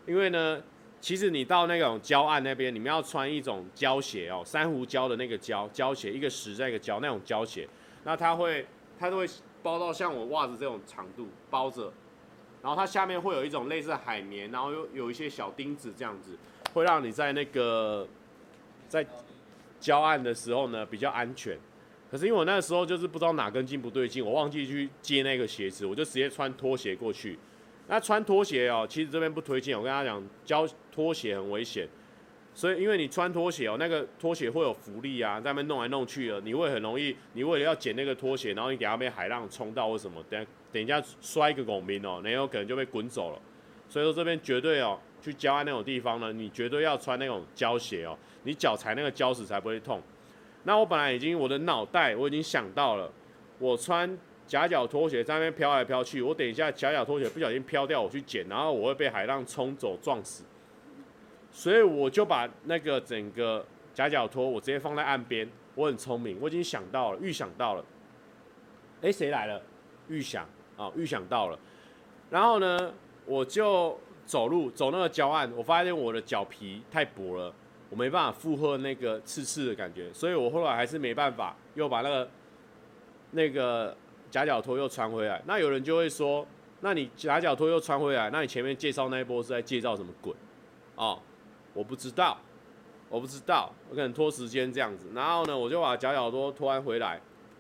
[0.06, 0.62] 因为呢。
[1.04, 7.68] 其实你到那种礁岸那边，你们要穿一种胶鞋哦，珊瑚礁的那个胶胶鞋，一个石在一个胶那种胶鞋，
[8.04, 8.68] 那它会
[9.00, 9.28] 它都会
[9.64, 11.92] 包到像我袜子这种长度包着，
[12.62, 16.38] 然后它下面会有一种类似海绵，然后又有一些小钉子这样子，
[16.76, 18.08] 会让你在那个
[18.88, 19.04] 在
[19.82, 21.58] 礁岸的时候呢比较安全。
[22.12, 27.40] 可是因为我那时候就是不知道哪根筋不对劲，我忘记去接那个鞋子，我就直接穿拖鞋过去。
[27.88, 29.78] 那穿拖鞋哦，其实这边不推荐。
[29.78, 31.88] 我跟他讲，胶拖鞋很危险，
[32.54, 43.42] 所以因为你穿拖鞋哦，那个拖鞋会有浮力啊，在那边弄来弄去的，你会很容易，你为了要捡那个拖鞋，然后你等下被海浪冲到或什么，等下等一下摔一个拱民哦，你有可能就被滚走了。
[43.88, 50.02] 所以说这边绝对哦，去郊外那种地方呢，你绝对要穿那种胶鞋哦，你脚踩那个胶石才不会痛。
[50.64, 53.12] 那我本来已经我的脑袋我已经想到了，
[53.60, 54.18] 我穿。
[54.48, 60.44] 夹脚拖鞋在那边飘来飘去，我等一下夹脚拖鞋不小心飘掉，我去捡，然后我会被海浪冲走撞死，
[61.50, 67.86] 所以我就把那个整个夹脚拖我直接放在岸边，我很聪明，我已经想到了，预想到了。
[69.02, 69.62] 哎，谁来了？
[70.10, 70.46] 预想
[70.76, 71.58] 啊，预想到了。
[72.30, 72.94] 然后呢，
[73.26, 77.54] 我就走路走那个礁岸，我发现我的脚皮太薄了，
[77.92, 82.30] 我没办法负荷那个刺刺的感觉，所以我后来还是没办法，又把那个
[83.32, 83.96] 那个
[84.32, 85.42] 夹脚拖又穿回来。
[85.46, 86.48] 那有人就会说，
[86.80, 90.34] 那你夹脚拖又穿回来，那你前面介绍那一波是在介绍什么鬼？
[90.96, 91.20] 哦，
[91.74, 92.38] 我不知道，
[93.10, 95.10] 我不知道，我可能拖时间这样子。
[95.14, 97.20] 然后呢，我就把夹脚拖拖完回来，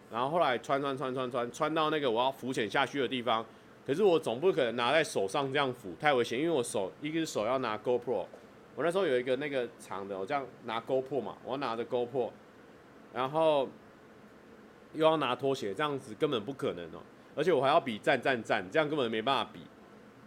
[0.10, 3.46] 然后后来穿穿穿穿穿穿到那个我要浮潜下去的地方。
[3.86, 8.26] 可是我总不可能拿在手上这样浮，太危险，因为我手一个是手要拿 GoPro，
[8.76, 12.32] 我那时候有一个那个长的，我这样拿勾破嘛，我拿着勾破
[13.14, 13.68] 然后
[14.94, 17.00] 又要拿拖鞋，这样子根本不可能哦，
[17.36, 19.60] 而且我还要比站站站，这样根本没办法比。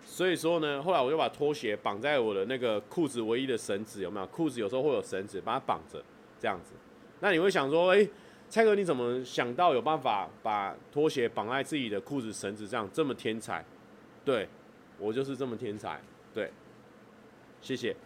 [0.05, 4.26] 所以说呢，后来我就把拖鞋绑在我的那个裤子唯一的绳子，有没有？
[4.26, 6.03] 裤子有时候会有绳子，把它绑着，
[6.38, 6.74] 这样子。
[7.20, 8.07] 那你会想说，哎、
[8.51, 12.86] 蔡哥，你怎么想到有办法把拖鞋绑在自己的裤子绳子上？
[12.92, 13.64] 这么天才，
[14.24, 14.47] 对，
[14.99, 15.99] 我就是这么天才，
[16.34, 16.51] 对，
[17.62, 17.97] 谢谢。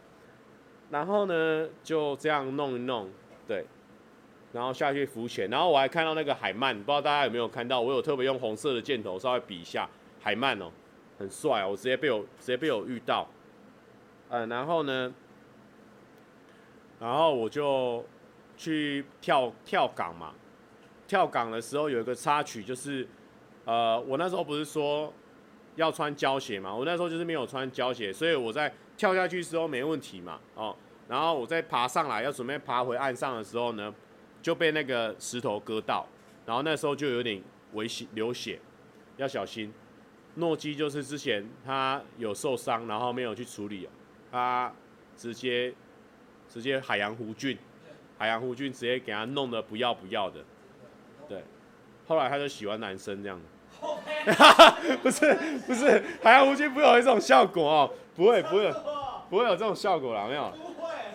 [0.90, 3.08] 然后呢，就这样弄一弄，
[3.46, 3.64] 对，
[4.52, 7.80] 然后下去浮潜，然后我还看到那个海鳗，不知道大家有没有看到？
[7.80, 9.88] 我有特别用红色的箭头稍微比一下
[10.20, 10.70] 海鳗哦，
[11.18, 13.26] 很帅哦，我直接被我直接被我遇到，
[14.30, 15.14] 嗯，然后呢，
[17.00, 18.04] 然后我就。
[18.60, 20.34] 去跳跳港嘛，
[21.06, 23.06] 跳港的时候有一个插曲，就是，
[23.64, 25.12] 呃，我那时候不是说
[25.76, 30.76] 要穿胶鞋嘛，我那时候就是没有穿胶鞋，所以我在跳下去的时候没问题嘛，哦，
[31.08, 33.94] 然后我再爬上来要准备爬回岸上的时候呢，
[34.42, 36.06] 就被那个石头割到，
[36.44, 37.40] 然后那时候就有点
[37.72, 38.60] 危险流血，
[39.16, 39.72] 要小心。
[40.34, 43.88] 诺基就是之前他有受伤，然后没有去处理，
[44.30, 44.72] 他
[45.16, 45.72] 直接
[46.48, 47.56] 直接海洋弧菌。
[48.18, 50.44] 海洋弧菌直接给他弄得不要不要的，
[51.28, 51.40] 对，
[52.08, 53.40] 后来他就喜欢男生这样
[55.02, 55.32] 不是
[55.68, 58.74] 不是，海洋弧菌不有一种效果哦，不会不会
[59.30, 60.52] 不会有这种效果啦，没有，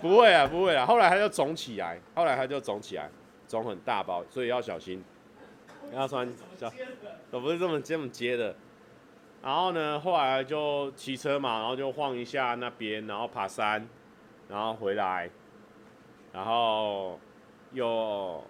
[0.01, 0.34] 不会。
[0.34, 3.10] 啊不会啊，后来他就肿起来，后来他就肿起来，
[3.45, 5.04] 肿很大包，所以要小心，
[5.93, 6.72] 要穿小，
[7.30, 8.56] 都不是这么这么接的，
[9.41, 13.86] 然后呢，后来就骑车嘛，然后就晃一下那边，然后爬山，
[14.47, 15.30] 然后回来。
[16.32, 17.20] 然后
[17.74, 18.43] 又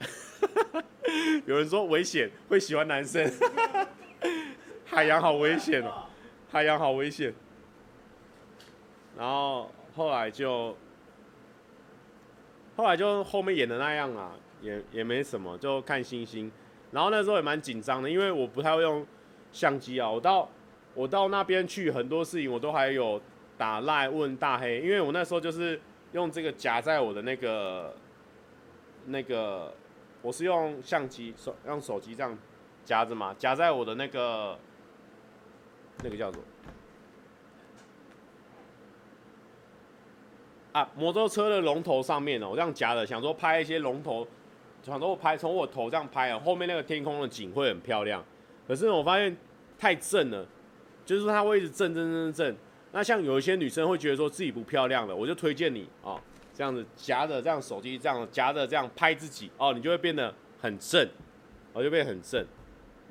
[1.46, 3.30] 有人说危险，会喜欢男生，
[4.84, 6.06] 海洋好危险哦，
[6.54, 7.34] 海洋好危险。
[9.18, 10.76] 然后后来就
[12.76, 14.32] 后来就后面演的那样啊，
[14.62, 16.50] 也也没什么，就看星星。
[16.92, 19.04] 然后那时候也蛮紧张的，因为我不太会用
[19.50, 20.08] 相机啊。
[20.08, 20.48] 我到
[20.94, 23.20] 我到那边去，很多事情我都还有
[23.58, 25.78] 打赖问大黑，因为我那时候就是。
[26.14, 27.92] 用这个夹在我的那个
[29.06, 29.74] 那个，
[30.22, 32.38] 我是用相机手用手机这样
[32.84, 34.56] 夹着嘛，夹在我的那个
[36.02, 36.42] 那个叫做
[40.72, 44.26] 啊摩托车的龙头上面哦，我这样夹着，想说拍一些龙头，
[44.82, 48.22] 想说我拍从我头这样拍啊，后面那个天空的景会很漂亮。
[48.66, 49.36] 可是我发现
[49.78, 50.46] 太正了，
[51.06, 52.56] 就是它会一直正正正正。
[52.92, 56.20] 那像有一些女生会觉得说自己不漂亮了，我就推荐你啊，
[56.54, 61.08] 这样子夹着这样手机这样夹着这样拍自己哦，你就会变得很正，
[61.72, 62.44] 我就变得很正。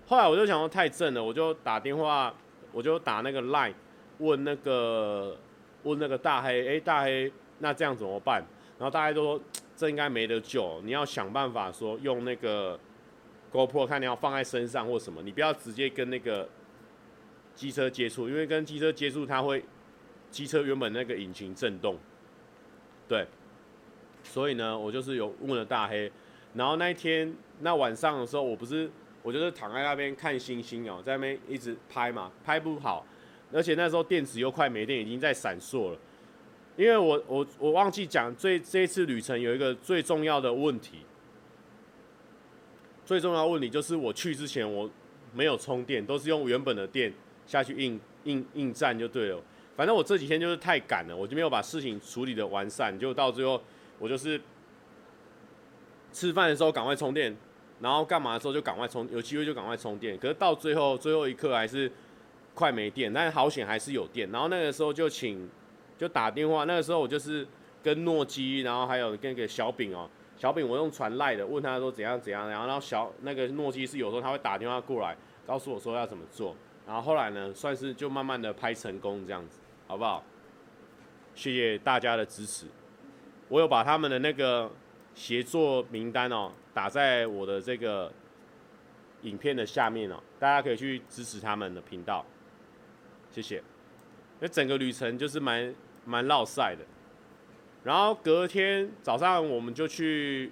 [0.08, 2.34] 后来我就想说太正了，我就打电话，
[2.74, 3.74] 我就打那个 line
[4.18, 5.38] 问那个
[5.84, 8.44] 问那个大黑，哎大黑，那这样怎么办？
[8.78, 9.42] 然后大黑都说
[9.78, 12.78] 这应该没得救，你要想办法说用那个
[13.52, 16.50] GoPro 看你要放在身上或什么，你不要直接跟那个
[17.56, 19.64] 机车接触，因为跟机车接触它会。
[20.32, 21.96] 机车原本那个引擎震动，
[23.08, 23.28] 对，
[24.24, 26.12] 所以呢，我就是有问了大黑，
[26.56, 28.90] 然后那一天那晚上的时候，我不是
[29.24, 33.06] 我就是躺在那边看星星哦，在那边一直拍嘛，拍不好，
[33.52, 35.98] 而且那时候电池又快没电，已经在闪烁了，
[36.76, 41.00] 因为我我我忘记讲，这这一次旅程有一个最重要的问题，
[43.06, 44.90] 最重要问题就是我去之前我
[45.34, 47.12] 没有充电，都是用原本的电
[47.48, 49.42] 下去应应应战就对了。
[49.76, 53.60] 反正我这几天就是太赶了，我就没有把事情处理的完善，就到最后
[53.98, 54.40] 我就是
[56.12, 57.36] 吃饭的时候赶快充电，
[57.84, 60.18] 然后干嘛的时候就赶快充，有机会就赶快充电。
[60.18, 61.92] 可是到最后最后一刻还是
[62.56, 64.32] 快没电，但是好险还是有电。
[64.32, 65.48] 然后那个时候就请
[65.98, 67.46] 就打电话，那个时候我就是
[67.84, 75.16] 跟诺基，然后还有跟个小饼哦，小饼我用传赖的问他说怎样怎样，然后然后小那个诺基是有时候他会打电话过来
[75.46, 76.56] 告诉我说要怎么做，
[76.88, 79.60] 然后后来呢算是就慢慢的拍成功这样子。
[79.86, 80.24] 好不好？
[81.36, 82.66] 谢谢大家的支持。
[83.50, 84.72] 我有把他们的那个
[85.14, 88.11] 协作名单哦打在我的这个
[89.22, 92.26] 影片的下面哦，大家可以去支持他们的频道，
[93.32, 93.64] 谢谢。
[94.39, 95.74] 那整个旅程就是蛮
[96.05, 96.84] 蛮绕赛的，
[97.84, 100.51] 然后隔天早上我们就去，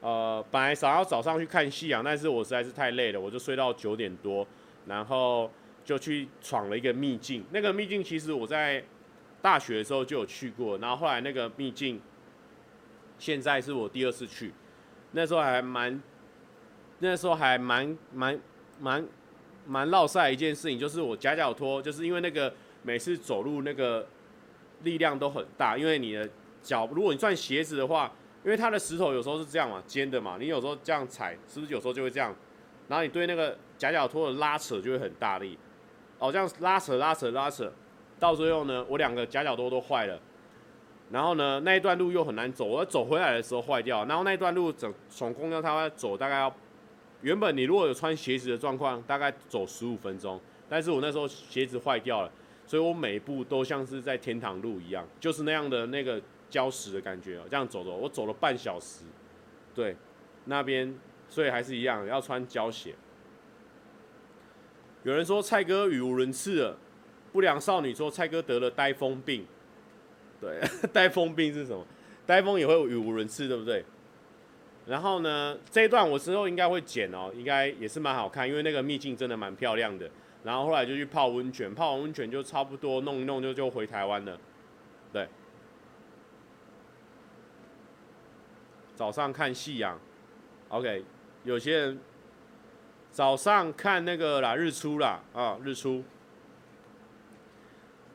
[0.00, 4.46] 呃，本来想要早上去看夕阳，但是我实在是太累了，我就睡到九点多，
[4.86, 5.50] 然后
[5.84, 7.44] 就去闯了一个秘境。
[7.50, 8.82] 那个秘境其实我在
[9.42, 12.00] 大学的时候就有去过，然后后来那个秘境，
[13.20, 14.52] 现在是我第二次去，
[15.12, 16.02] 那时候还蛮，
[16.98, 18.40] 那时候还蛮蛮
[18.80, 19.06] 蛮
[19.64, 22.52] 蛮绕赛一件事情，就是我夹脚拖，就是因为那个。
[22.82, 24.06] 每次走路那个
[24.84, 26.26] 力量都很大，因为你的
[26.62, 28.10] 脚，如果你穿鞋子的话，
[28.42, 32.34] 因为它的石头有时候是这样嘛，尖的嘛，你有时候这样踩，是不是有时候就会这样？
[32.88, 35.58] 然后你对那个夹脚拖的拉扯就会很大力，
[36.18, 37.70] 哦，这样拉扯拉扯拉扯，
[38.18, 40.18] 到最后呢，我两个夹脚拖都坏了。
[41.10, 44.04] 然后呢，那一段路又很难走，我走回来的时候坏掉。
[44.04, 46.54] 然后那一段路整从公交它走大概要，
[47.22, 52.30] 原本你如果有穿鞋子的状况，大概走十五分钟，但是我那时候鞋子坏掉了。
[52.66, 59.04] 所以我每一步都像是在天堂路一样，就是那样的那个礁石的感觉哦，这样走走，我走了半小时，
[59.74, 59.96] 对，
[60.44, 60.96] 那边，
[61.28, 62.94] 所以还是一样要穿胶鞋。
[65.02, 66.78] 有人说蔡哥语无伦次了，
[67.32, 69.44] 不良少女说蔡哥得了呆疯病，
[70.40, 70.60] 对，
[70.92, 71.86] 呆疯病是什么？
[72.26, 73.84] 呆疯也会语无伦次，对不对？
[74.86, 80.10] 然后呢，这一段我之后应该会剪哦，应该也是蛮好看，因为那个秘境真的蛮漂亮的。
[80.42, 84.38] 然后后来就去泡温泉，泡完温泉就差不多弄一弄就就回台湾了，
[85.12, 85.28] 对。
[88.94, 89.98] 早上看夕阳
[90.68, 91.04] ，OK，
[91.44, 92.00] 有些人
[93.10, 96.02] 早上看那个啦日出啦啊日出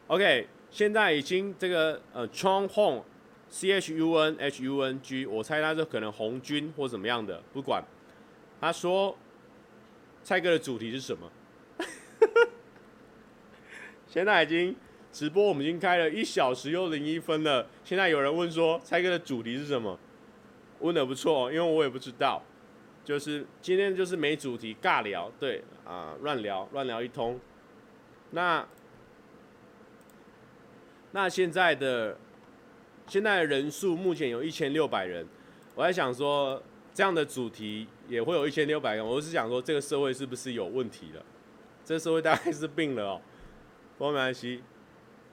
[0.08, 7.82] ，OK，现在已经这个呃 Chun Hong，C H U N H U N G，我猜他是可能红军或怎么样的，不管。
[8.60, 9.18] 他说
[10.22, 11.32] 蔡哥的主题是什么？
[14.06, 14.76] 现在已经
[15.14, 17.66] 直播，我们已经开了一小时又零一分了。
[17.86, 19.98] 现在有人问说，蔡哥的主题是什么？
[20.82, 22.44] 问的不错，因为我也不知道。
[23.06, 27.40] 就是今天就是没主题，尬聊，对啊，乱聊乱聊一通。
[28.32, 28.68] 那
[31.16, 32.18] 那现在的
[33.08, 35.26] 现在的人数目前有一千六百人，
[35.74, 36.62] 我在想说，
[36.94, 39.06] 这样的主题也会有一千六百人。
[39.06, 41.26] 我是想说，这个社会是不是有问题了？
[41.86, 43.22] 这社会大概是病了哦。
[43.98, 44.62] 不过没关系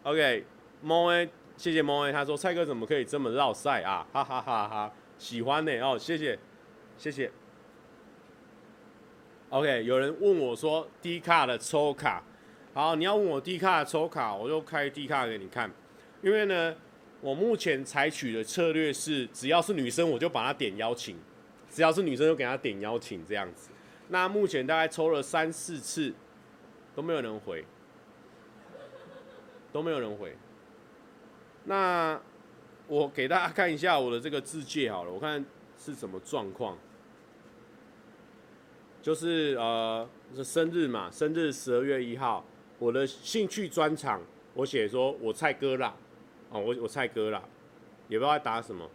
[0.05, 0.45] ，OK，
[0.83, 4.07] 猫 A，谢谢猫 A，他说蔡哥怎么可以这么绕赛啊？
[4.13, 6.39] 哈哈哈哈，喜欢呢哦，谢谢，
[6.97, 7.29] 谢谢。
[9.49, 12.23] OK，有人问我说 D 卡的抽卡，
[12.75, 15.71] 好，你要问我 D 卡抽卡，我就开 D 卡给你看。
[16.23, 16.75] 因为呢，
[17.21, 21.17] 我目前采取的策略是，只要是女生我就把她点邀请，
[21.71, 23.71] 只要是女生就给她点邀请这样子。
[24.09, 26.15] 那目前大概抽了三四次，
[26.95, 27.65] 都没有人回。
[29.73, 30.37] 都没有人回，
[31.65, 32.21] 那
[32.89, 35.43] 我给大家看一下我的这个自介好了，我看
[35.79, 36.77] 是什么状况。
[39.01, 40.07] 就是呃，
[40.37, 42.45] 是生日嘛，生日十二月一号，
[42.83, 44.21] 我的兴趣专长，
[44.55, 45.95] 我写说我蔡哥啦，
[46.51, 47.41] 哦，我我蔡哥啦，
[48.09, 48.91] 也不知道在打什么，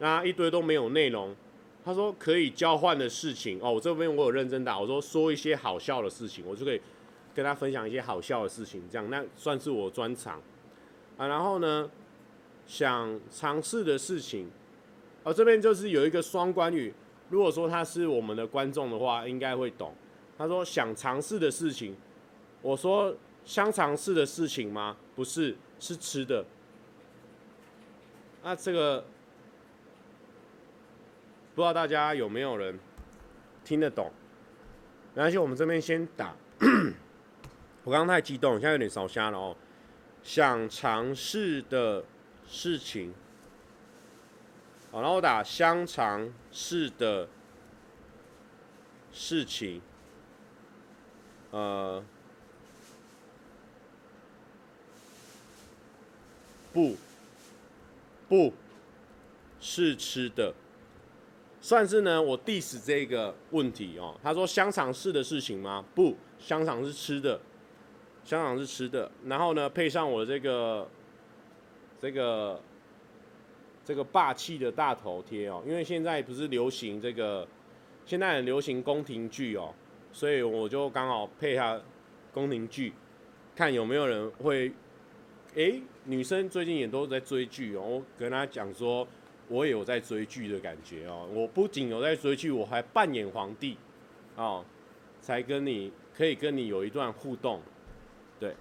[0.00, 1.34] 那一堆都没有内容。
[1.82, 6.80] 他说可以交换的事情，哦，我这边我有认真打，我说说一些好笑的事情，我就可以。
[7.34, 10.40] 跟他分享一些好笑的事情，这样那算是我专长
[11.18, 11.26] 啊。
[11.26, 11.90] 然后呢，
[12.66, 14.50] 想尝试的事情，
[15.22, 16.94] 哦，这边就是有一个双关语。
[17.28, 19.94] 如果说他是我们的观众的话，应该会懂。
[20.38, 21.94] 他说想尝试的事情，
[22.62, 24.96] 我说香肠式的事情吗？
[25.14, 26.44] 不是，是吃的。
[28.42, 29.04] 那这个
[31.54, 32.78] 不知道大家有没有人
[33.64, 34.12] 听得懂？
[35.14, 36.34] 没关系，我们这边先打。
[37.84, 39.56] 我刚刚太激动，现在有点烧瞎了哦。
[40.22, 42.04] 想尝试的
[42.48, 43.14] 事情，
[44.90, 47.28] 好，然后我打香肠式的
[49.12, 49.80] 事情，
[51.52, 52.04] 呃，
[56.76, 56.94] 不，
[58.28, 58.52] 不
[59.58, 60.52] 是吃的，
[61.58, 64.14] 算是呢，我 diss 这个问题哦。
[64.22, 65.82] 他说香肠是的事情吗？
[65.94, 67.40] 不，香肠是吃的。
[68.22, 70.86] 香肠是吃的，然后呢，配上我这个
[71.98, 72.60] 这个
[73.82, 77.48] 这个霸气的大头贴哦，因为现在不是流行这个，
[78.04, 79.72] 现在很流行宫廷剧哦，
[80.12, 81.80] 所以我就刚好配下
[82.34, 82.92] 宫廷剧，
[83.54, 84.72] 看有没有人会
[85.56, 89.06] 欸，女生最近也都在追剧哦，我跟她讲说，
[89.48, 93.76] 我也有在追剧的感觉哦，我不仅有在追剧，我还扮演皇帝，
[94.36, 94.64] 哦，
[95.20, 97.60] 才跟你可以跟你有一段互动，
[98.38, 98.54] 对，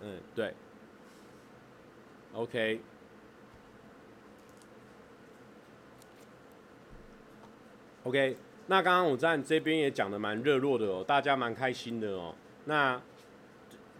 [0.00, 0.54] 嗯，对
[2.32, 2.80] ，OK。
[8.04, 8.34] OK，
[8.68, 12.34] 那刚刚我在这边也讲的蛮热络的哦，大家蛮开心的哦。
[12.64, 12.98] 那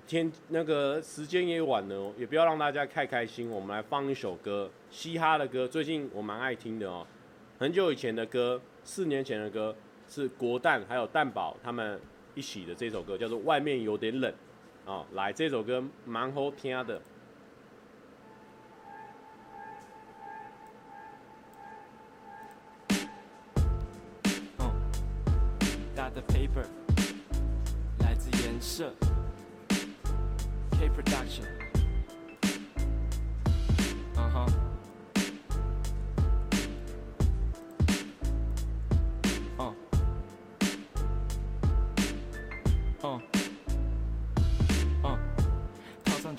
[0.08, 3.50] 天那个时间也晚了哦，也不要让大家太开心。
[3.50, 7.06] 我们来放一首歌，嘻哈的歌，最近我蛮爱听的哦。
[7.58, 9.76] 很久以前的歌，四年前的歌，
[10.08, 12.00] 是国蛋还有蛋堡他们
[12.34, 14.32] 一起的这首歌，叫做《外面有点冷》
[14.90, 15.04] 哦。
[15.12, 17.00] 来，这首歌蛮好听的。
[26.14, 26.64] 的 paper
[27.98, 28.90] 来自颜色
[30.86, 31.46] Production.
[34.16, 34.67] Uh huh.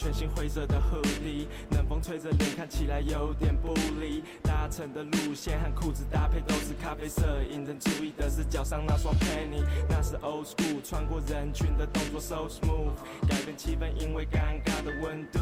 [0.09, 4.23] 全新灰色的 hoodie，冷风吹着脸，看起来有点不离。
[4.41, 12.89] 搭乘的路线和裤子搭配都是咖啡色，引人注意的是脚上那双 penny，那是 old school，穿过人群的动作 so smooth，
[13.29, 15.39] 改变气氛因为尴尬的温度，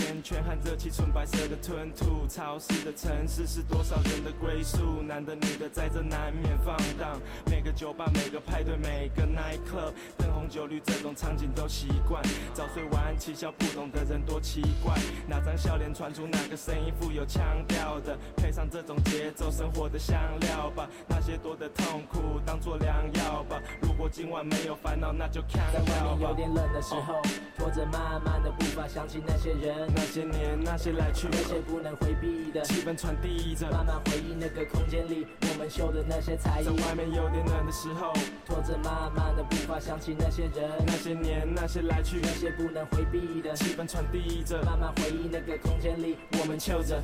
[0.00, 12.20] 烟圈和热气纯白色的吞吐，潮湿的城市是多少人的归宿，男的女的在这难免放荡，每个酒吧每个派对每个 night club，灯红酒绿这种场景都习惯，
[12.52, 14.94] 早睡晚起笑不懂的人多奇怪，
[15.28, 18.16] 哪张笑脸传出哪个声音富有腔调的。
[18.36, 23.60] 配上这种节奏，生活的香料吧，那些多的痛苦当做良药吧。
[23.80, 25.62] 如果今晚没有烦恼，那就看。
[25.72, 27.20] 在外面有点冷的时候，
[27.56, 33.70] 拖着慢慢的步伐，想起那些人，那些年，那些来去，那些不能回避的气氛传递着。
[33.70, 36.64] 慢慢回忆那个空间里，我们秀的那些才艺。
[36.64, 38.12] 在外面有点冷的时候，
[38.46, 44.62] 拖着慢慢的步伐，想起那些人，那些年，那些来去，那些不能回避的气氛传递着。
[44.62, 47.02] 慢慢回忆那个空间里，我们求着。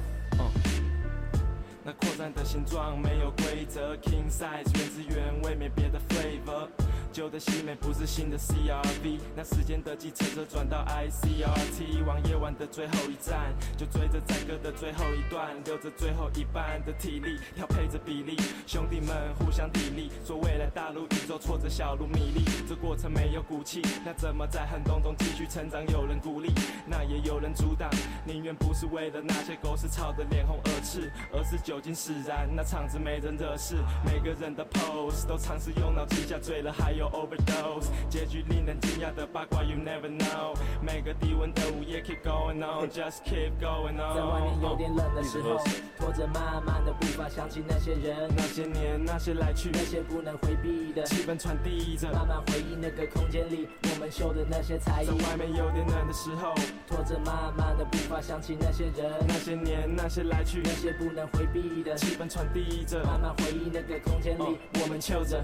[1.84, 6.68] 那扩散的形状没有规则，King size 原汁原味，没别的 flavor。
[7.12, 18.36] 旧的西美不是新的 CRV，那时间的计程车转到 ICRT，往夜晚的最后一站，就追着载歌的最后一段，留着最后一半的体力，调配着比例，
[18.66, 25.78] 兄弟们互相砥砺，说未来大如宇宙，挫折小如米粒，这过程没有骨气，那怎么在寒冬中继续成长？
[25.88, 26.52] 有人鼓励，
[26.86, 27.88] 那也有人阻挡，
[28.24, 37.08] 宁愿不是为了那些狗屎吵得脸红耳赤，而是酒精使然，那场子没人惹事，每个人的 pose 都尝试用脑记下醉了还有。
[37.08, 40.54] Overdose，结局令人惊讶的八卦，You never know。
[40.80, 44.14] 每个低温的午夜，Keep going on，Just keep going on。
[44.14, 45.58] 在外面有点冷的时候，
[45.98, 52.12] 拖着慢慢的步伐，想起那些人，那些年，那些来去，那些不能回避的气氛传递着。
[52.12, 55.06] 慢慢回忆那个空间里，我们秀的那些才艺。
[55.06, 56.54] 在外面有点冷的时候，
[56.86, 63.02] 拖着慢慢的步伐，想起那些人，那些年，那些来去，那些不能回避的气氛传递着。
[63.04, 65.42] 慢慢回忆那个空间里，oh, 我们秀着。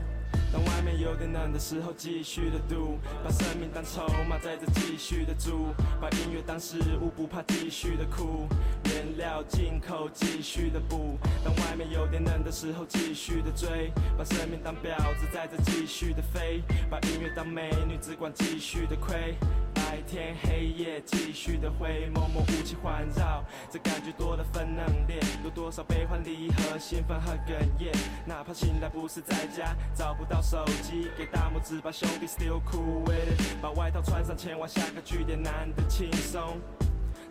[0.53, 8.47] 当外面有点冷的时候，继续的赌，把生命当筹码，在这继续的赌，把音乐当食物，不怕继续的苦，
[8.85, 11.19] 原料进口，继续的补。
[11.45, 19.35] 当外面有点冷的时候，继续的追，把生命当婊子，在这继续的飞，把音乐当美女，只管继续的亏。
[19.75, 27.93] 白天黑夜继续的挥，默默雾气环绕，这感觉多了分冷裂，有多少悲欢离合，兴奋和哽咽，
[28.27, 36.61] 哪怕醒来不是在家，找不到手机，给大拇指，把兄弟 still cool with it，把外套穿上，前往下个据点，难得轻松，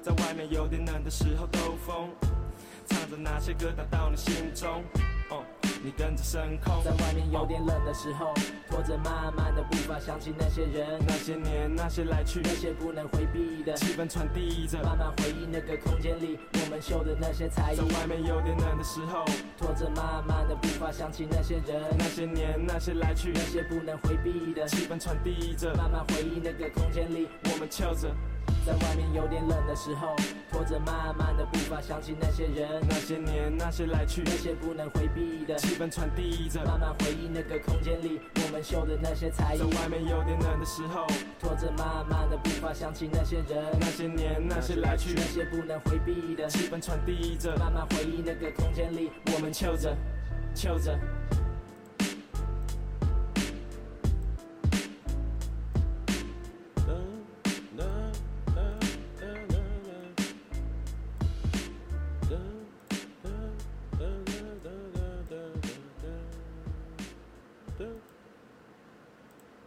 [0.01, 2.09] 在外面有点冷的时候兜风，
[2.85, 4.83] 唱着那些歌打到你心中。
[5.83, 8.33] 你跟着升空，在外面有点冷的时候，
[8.69, 14.81] 拖着慢慢的步伐，想起那些人，那些年，那些来去，那些不能回避的气氛传递着。
[14.81, 17.75] 慢慢回忆那个空间里，我们秀的那些才艺。
[17.75, 19.25] 在外面有点冷的时候，
[19.57, 25.75] 拖着慢慢的步伐，想起那些人，那些年，那些来去，那些不能回避的气氛传递着。
[25.75, 28.09] 慢慢回忆那个空间里，我们翘着。
[28.65, 30.15] 在外面有点冷的时候，
[30.49, 36.63] 拖着慢慢的步伐，想起那些人，那些年，那些来去，那些不能回避的气氛传递着。
[36.63, 39.59] 慢慢回忆那个空间里，我们秀的那些才艺。
[39.59, 41.05] 在外面有点冷的时候，
[41.39, 47.57] 拖着慢慢的步伐，想起那些人，那些年，那些来去，那些不能回避的气氛传递着。
[47.57, 49.93] 慢慢回忆那个空间里，我们秀着，
[50.55, 50.97] 秀着。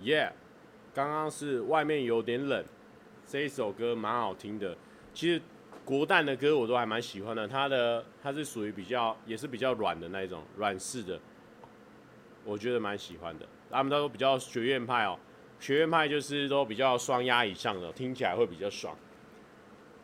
[0.07, 0.33] 耶，
[0.95, 2.65] 刚刚是外面有点冷，
[3.27, 4.77] 这一首歌蛮好听的。
[5.13, 5.43] 其实
[5.85, 11.19] 国蛋的歌我都还蛮喜欢的，它的它是属于比较也是比较软的那一种软式的，
[12.45, 13.45] 我觉得蛮喜欢的。
[13.69, 15.19] 他们都比较学院派哦，
[15.59, 18.97] 学院派就是都比较双压以上的，听起来会比较爽，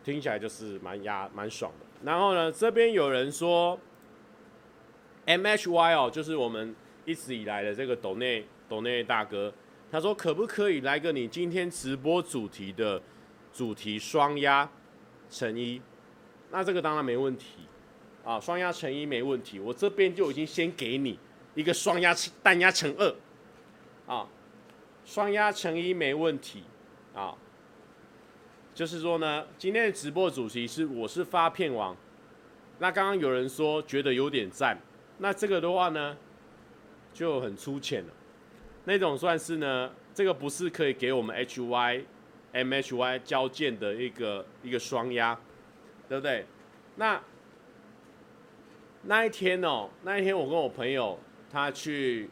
[0.02, 1.86] 听起来就是蛮压蛮爽的。
[2.02, 3.78] 然后呢，这边有人说
[5.26, 6.74] ，MHY 哦，就是我们
[7.04, 9.52] 一直以来的这个斗内斗内大哥，
[9.93, 13.01] 他说可不可以来个你今天直播主题的
[13.52, 14.66] 主题双压
[15.28, 15.82] 成一？
[16.51, 17.59] 那这个当然没问题。
[18.24, 21.19] 啊，双压成一没问题，我这边就已经先给你
[21.55, 23.14] 一个双压单压成二。
[24.06, 24.27] 啊，
[25.05, 26.62] 双压成一没问题。
[27.14, 27.36] 啊，
[28.74, 31.94] 就是说呢，今天的直播主题是我是发片王，
[32.78, 34.81] 那刚刚有人说觉得有点赞，
[35.19, 36.16] 那这个的话呢
[37.12, 38.12] 就很粗浅了，
[38.84, 42.04] 那种算是呢，这个不是可以给我们 HY
[42.52, 45.38] MHY 交件的一个一个双压，
[46.09, 46.46] 对不对？
[46.96, 47.22] 那
[49.02, 51.18] 那一天哦，那一天我跟我朋友
[51.50, 52.30] 他去。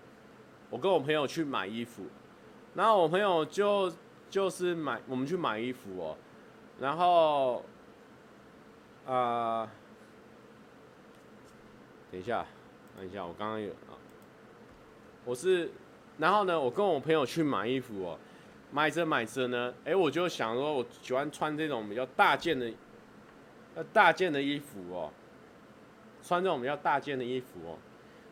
[0.72, 2.05] 我跟我朋友去买衣服，
[2.77, 3.93] 然后我朋友就
[4.28, 6.16] 就是买我们去买衣服哦，
[6.78, 7.64] 然后
[9.05, 9.68] 啊、
[12.12, 12.47] 等一下，
[12.97, 13.98] 等一下，我刚刚有啊，
[15.24, 15.72] 我是，
[16.20, 18.18] 然后呢，我跟我朋友去买衣服哦，
[18.70, 22.70] 买着买着呢，哎，我就想说，我喜欢穿这种比较大件的，
[23.74, 25.10] 呃，大件的衣服哦，
[26.22, 27.78] 穿这种比较大件的衣服哦。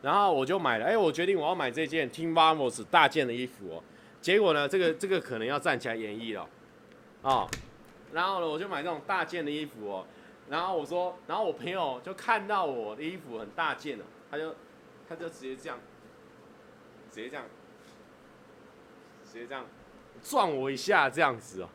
[0.03, 3.83] 然后我就买了，哎，我决定我要买这件 Team Vamos 大件的衣服哦。
[4.21, 6.43] 结果呢，这个这个可能要站起来演绎了，
[7.23, 7.49] 啊、哦。
[8.13, 10.05] 然后呢，我就买这种大件的衣服哦。
[10.49, 14.55] 然后我说，然后我朋友就看到我的衣服很大件了，他就
[15.09, 15.79] 他就直接这样，
[17.11, 17.45] 直接这样，
[19.31, 19.65] 直接这样
[20.23, 21.69] 撞我一下这样子哦。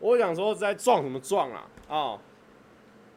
[0.00, 1.68] 我想说在撞什么撞啊？
[1.88, 2.20] 哦。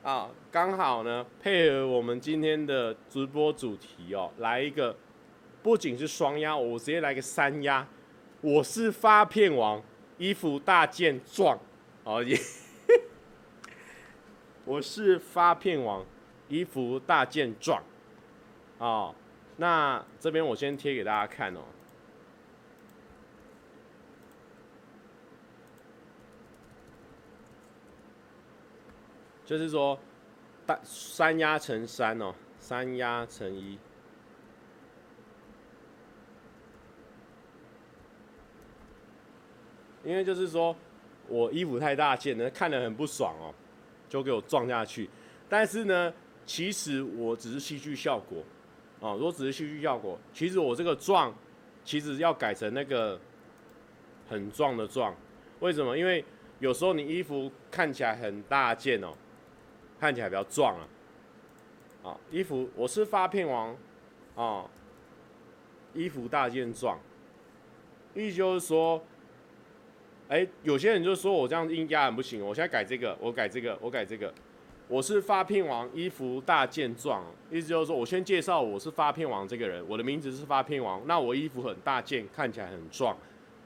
[0.04, 4.94] 啊，刚好呢，配合我们今天的直播主题哦，来一个，
[5.62, 7.88] 不仅是双压，我直接来个三压。
[8.42, 9.82] 我是发片王，
[10.18, 11.58] 衣服大件撞，
[12.04, 12.38] 哦耶！
[14.66, 16.06] 我是发片王，
[16.50, 17.82] 衣服大件撞，
[18.80, 19.16] 哦，
[19.56, 21.62] 那这边我先贴给大家看哦，
[29.46, 30.00] 就是说，
[30.66, 33.78] 大三压成三哦，三压成一，
[40.04, 40.74] 因为就是说
[41.28, 43.54] 我衣服太大件了，看得很不爽哦，
[44.08, 45.10] 就给我撞下去。
[45.50, 46.14] 但是呢，
[46.46, 48.42] 其实我只是戏剧效果
[49.02, 51.36] 哦，如果只是戏剧效果，其实我这个撞，
[51.84, 53.20] 其实要改成那个
[54.30, 55.14] 很壮的壮。
[55.60, 55.98] 为什么？
[55.98, 56.24] 因为
[56.60, 59.14] 有时候你衣服看起来很大件哦。
[60.04, 60.84] 看起来比较壮啊，
[62.04, 63.74] 啊，衣服我是发片王，
[64.36, 64.66] 啊，
[65.94, 67.00] 衣服大件壮，
[68.14, 69.02] 意思就是说，
[70.28, 74.34] 哎、有些人就说我这样硬压很不行，我现在改这个，我改这个，我改这个，
[74.90, 83.16] 我是发片王，衣服大件壮，意思就是说我先介绍我是发片王这个人，我的名字是发片王，那我衣服很大件，看起来很壮，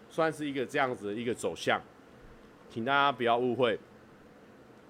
[0.08, 1.82] 算是一个这样子的一个走向，
[2.70, 3.80] 请大家不要误会。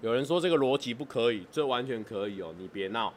[0.00, 3.12] 有人说这个逻辑不可以，这完全可以哦，你别闹。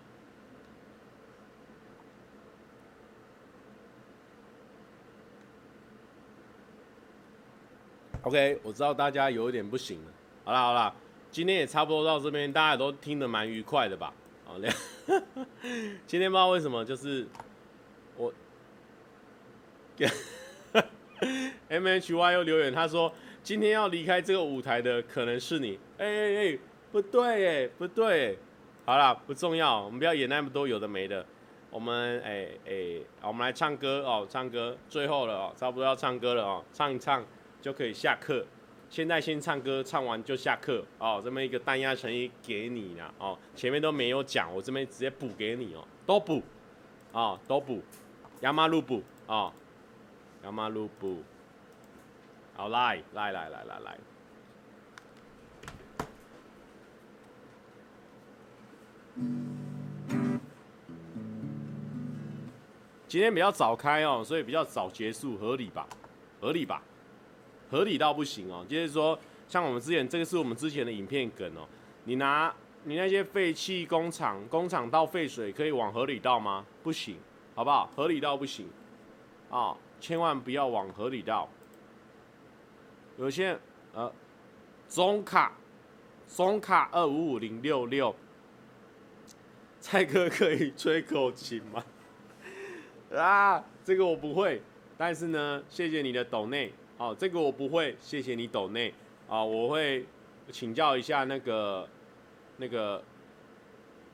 [8.24, 10.12] OK，我知道大家有一点不行了。
[10.44, 10.94] 好啦好啦，
[11.30, 14.12] 今天也差不多到这边，大家都听得蛮愉快的吧？
[14.44, 14.68] 好嘞。
[16.08, 17.28] 今天不知道为什么，就是
[18.18, 18.34] 我
[21.70, 23.14] MHY 又留言，他说
[23.44, 25.80] 今天要离开这个舞台的可能是你。
[26.00, 26.60] 哎哎哎。
[26.92, 28.38] 不对哎，不对，
[28.86, 31.26] 好了，不重要，我们不要演那么多有的没的。
[31.70, 37.26] 我们哎哎，我们来唱歌哦，唱歌，最后了哦，差不多要唱歌了哦，唱一唱
[37.62, 38.46] 就可以下课。
[38.90, 41.22] 现在先唱歌，唱完就下课哦。
[41.24, 46.44] 这么一个单压成一给你了哦，前面都没有讲，我这边直接补给你哦，都补，
[47.14, 47.82] 哦，都补，
[48.42, 49.54] 亚马路补哦，
[50.44, 51.24] 亚马路补，
[52.54, 53.98] 好来来来来来来。
[63.12, 65.86] 今天比较早开哦，所以比较早结束，合理吧？
[66.40, 66.82] 合理吧？
[67.70, 68.66] 合理到不行哦。
[68.70, 69.20] 就是说，
[69.50, 71.68] 像我们之前这个是我们之前的影片梗哦。
[72.06, 72.56] 你拿
[72.86, 76.66] 你那些废弃工厂，工厂倒废水可以往河里倒吗？
[76.84, 77.18] 不行，
[77.54, 77.92] 好不好？
[77.94, 78.66] 合理到不行
[79.50, 79.76] 啊！
[80.00, 81.50] 千万不要往河里倒
[83.18, 83.60] 有些
[83.94, 84.10] 呃，
[84.88, 85.52] 中卡，
[86.34, 88.16] 中卡二五五零六六，
[89.82, 91.84] 蔡哥可以吹口琴吗？
[93.16, 94.62] 啊，这个我不会，
[94.98, 98.94] 但是呢，谢谢你的抖内，哦，这个我不会，谢谢你抖内，
[99.28, 100.06] 啊，我会
[100.52, 101.88] 请教一下那个
[102.58, 103.04] 那个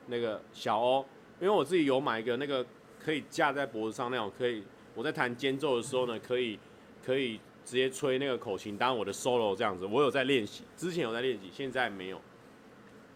[0.06, 1.06] 那个小欧，
[1.40, 2.64] 因为我自己有买一个那个
[2.98, 4.64] 可以架在脖子上那种，可以
[4.94, 6.58] 我在弹间奏的时候呢，可以
[7.04, 12.20] 可以直接吹那个口琴当我的 solo 这样子，我有在练习，之前有在练习，现在没有。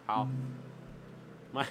[0.05, 0.27] 好，
[1.53, 1.67] 来。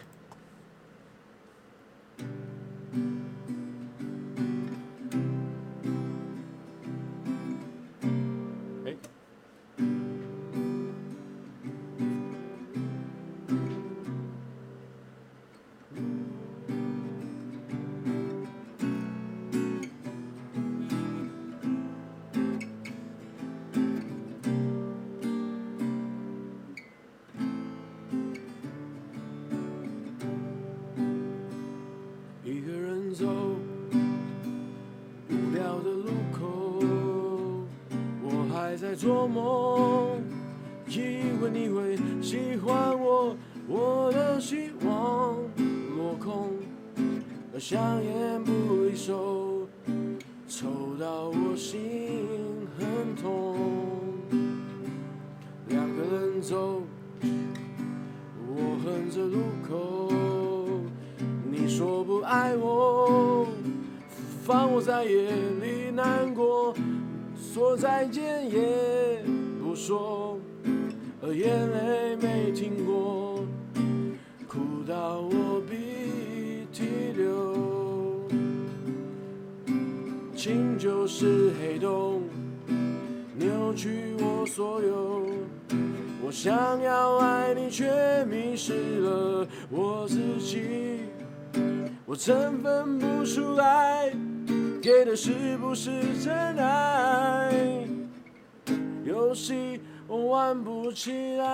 [80.42, 82.20] 情就是黑洞，
[83.36, 85.24] 扭曲我所有。
[86.20, 91.02] 我想要爱你，却迷失了我自己。
[92.04, 94.12] 我真分不出来。
[94.82, 97.86] 给的是不是真爱？
[99.04, 101.46] 游戏我玩不起来。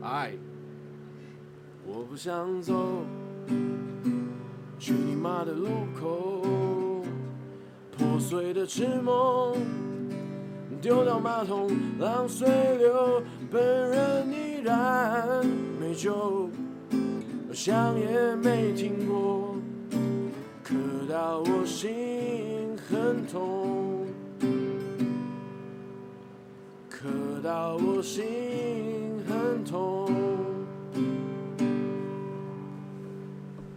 [0.00, 0.32] 爱，
[1.86, 3.04] 我不想走，
[4.80, 6.40] 去你妈的路口，
[7.96, 9.54] 破碎的痴梦，
[10.80, 12.48] 丢到马桶让水
[12.78, 15.46] 流，本人依然
[15.78, 16.48] 没救。
[17.52, 19.54] 想也没停过，
[20.64, 20.74] 刻
[21.10, 24.06] 到我心很痛，
[26.88, 27.06] 刻
[27.44, 30.10] 到我心很痛。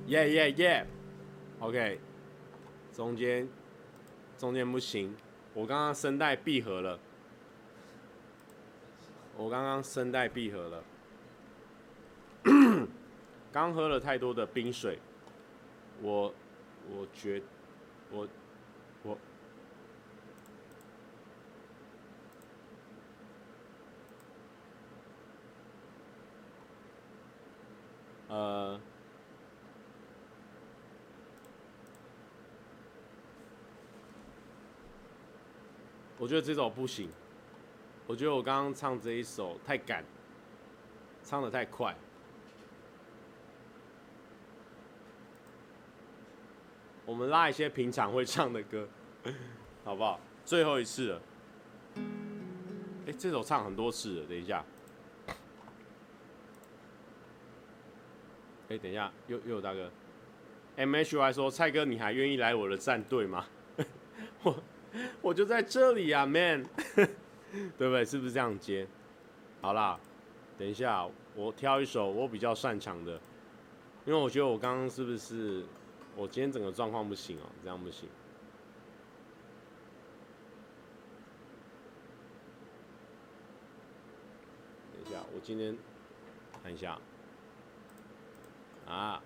[0.08, 0.86] 耶耶耶
[1.64, 1.98] ，OK，
[2.92, 3.48] 中间
[4.38, 5.16] 中间不行，
[5.54, 7.00] 我刚刚声带闭合了，
[9.38, 10.84] 我刚刚声带闭合了。
[13.54, 15.00] 刚喝了太多的冰水，
[16.02, 16.34] 我
[16.90, 17.42] 我觉
[18.12, 18.28] 我
[19.04, 19.18] 我
[28.28, 28.80] 呃，
[36.18, 37.10] 我觉得这首不行，
[38.08, 40.04] 我觉得我刚刚唱这一首太赶，
[41.24, 41.96] 唱得太快。
[47.06, 48.88] 我们拉一些平常会唱的歌，
[49.84, 50.20] 好不好？
[50.46, 51.22] 最后一次了。
[53.06, 54.64] 哎，这首唱很多次了，等一下。
[58.70, 59.92] 哎，等一下，又又有大哥。
[60.78, 63.46] M H Y 说：“蔡哥，你还愿意来我的战队吗？”
[64.44, 64.56] 我
[65.22, 66.66] 我就在这里啊，Man，
[66.96, 68.06] 对不对？
[68.06, 68.88] 是不是这样接？
[69.62, 70.00] 好啦，
[70.58, 73.20] 等一下，我挑一首我比较擅长的，
[74.06, 75.64] 因为我觉得我刚刚是不是？
[76.16, 78.08] 我今天整个状况不行哦，这样不行。
[84.94, 85.76] 等一下，我今天
[86.62, 87.00] 看一下
[88.88, 89.20] 啊。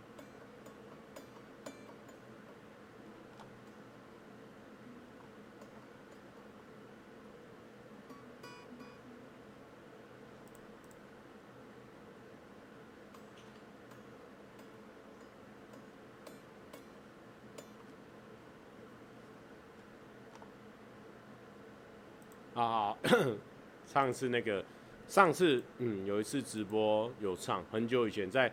[22.57, 22.97] 啊，
[23.85, 24.65] 上次那个，
[25.07, 28.51] 上次嗯，有一次直播有唱，很久以前在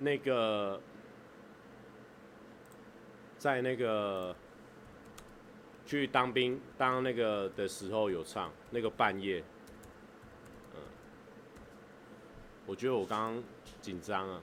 [0.00, 0.80] 那个，
[3.38, 4.34] 在那个
[5.86, 9.44] 去当兵当那个的时候有唱那个半夜，
[10.74, 10.80] 嗯，
[12.66, 13.44] 我觉得我刚刚
[13.80, 14.42] 紧张啊，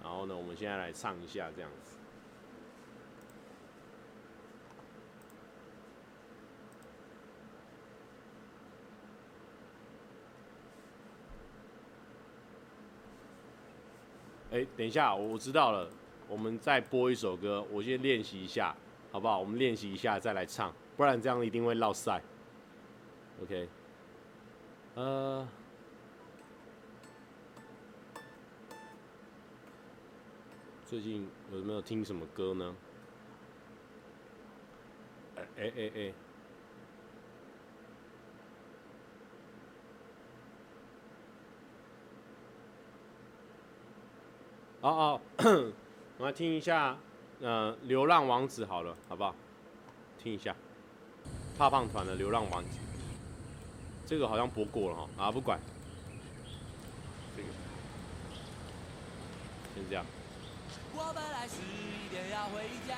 [0.00, 1.95] 然后呢，我们现在来唱一下这样子。
[14.52, 15.88] 哎，等一下，我知道了。
[16.28, 18.74] 我们再播一首歌，我先练习一下，
[19.12, 19.38] 好不好？
[19.38, 22.20] 我们练习一下再来唱，不然这样一定会落赛。
[23.42, 23.68] OK，
[24.94, 25.46] 呃，
[30.84, 32.76] 最近有没有听什么歌呢？
[35.36, 36.12] 哎哎哎。
[44.86, 45.20] 哦哦，
[46.18, 46.96] 我来听一下，
[47.40, 49.34] 呃，《流浪王子》好了，好不好？
[50.22, 50.54] 听一下，
[51.58, 52.68] 怕胖团的《流浪王子》，
[54.06, 55.58] 这个好像播过了哈，啊，不管，
[57.36, 57.48] 这个，
[59.74, 60.06] 先这样。
[60.94, 62.94] 我本来十一点要回家，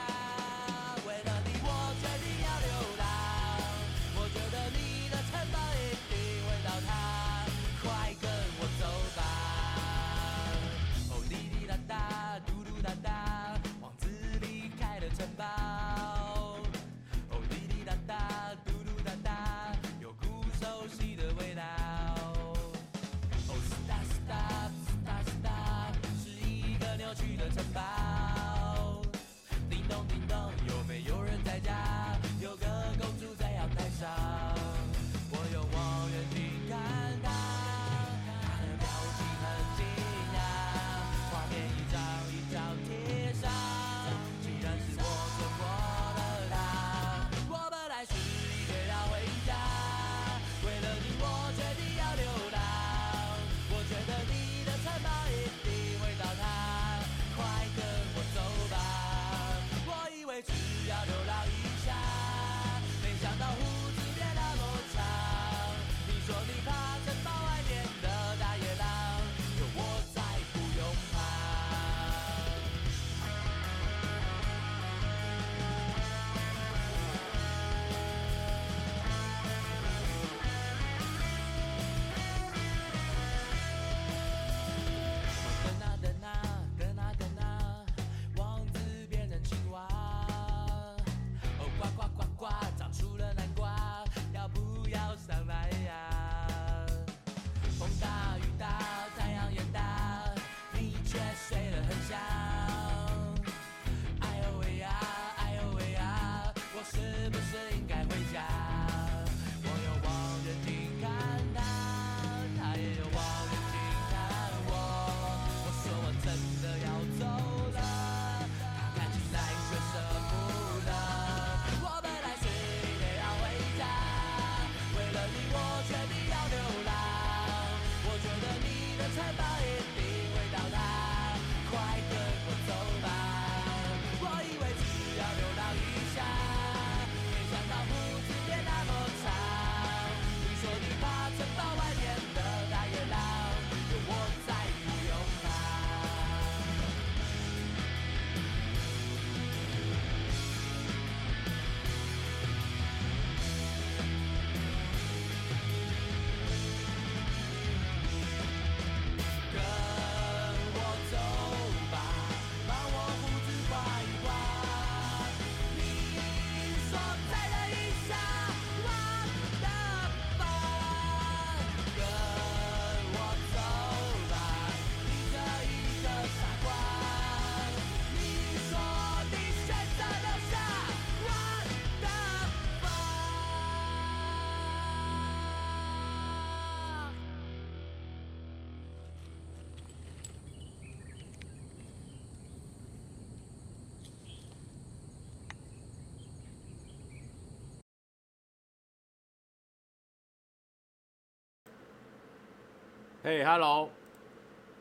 [203.28, 203.90] 嘿、hey，Hello，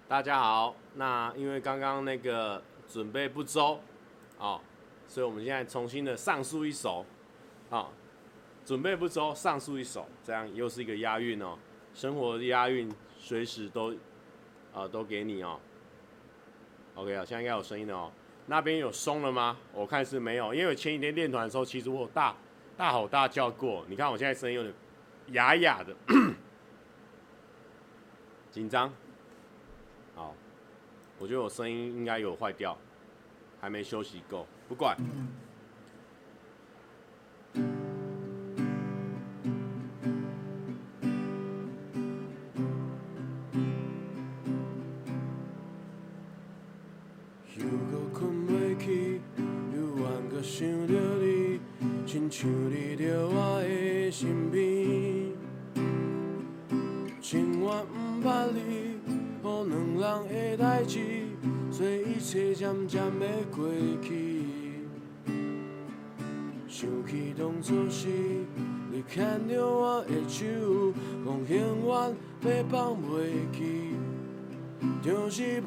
[0.07, 0.73] 大家好。
[0.95, 3.77] 那因为刚刚那个准备不周，
[4.37, 4.61] 哦，
[5.05, 7.05] 所以我们现在重新的上诉一首，
[7.69, 7.89] 啊、
[8.63, 11.59] 准备不周，上诉一首，这样又是一个押韵哦。
[11.93, 13.93] 生活的押韵随时都，
[14.73, 15.59] 啊、都给你哦。
[16.95, 18.09] OK 啊，现在应该有声音了哦。
[18.45, 19.57] 那边有松了吗？
[19.73, 22.33] 我看是没有，因为前几天练团的时候，其实我有大
[22.77, 23.83] 大吼大叫过。
[23.89, 24.73] 你看我现在声音有点
[25.33, 25.93] 哑哑的，
[28.57, 28.91] 紧张。
[30.15, 30.33] 好，
[31.19, 32.75] 我觉得我声音应该有坏掉，
[33.61, 34.97] 还没休息够，不管。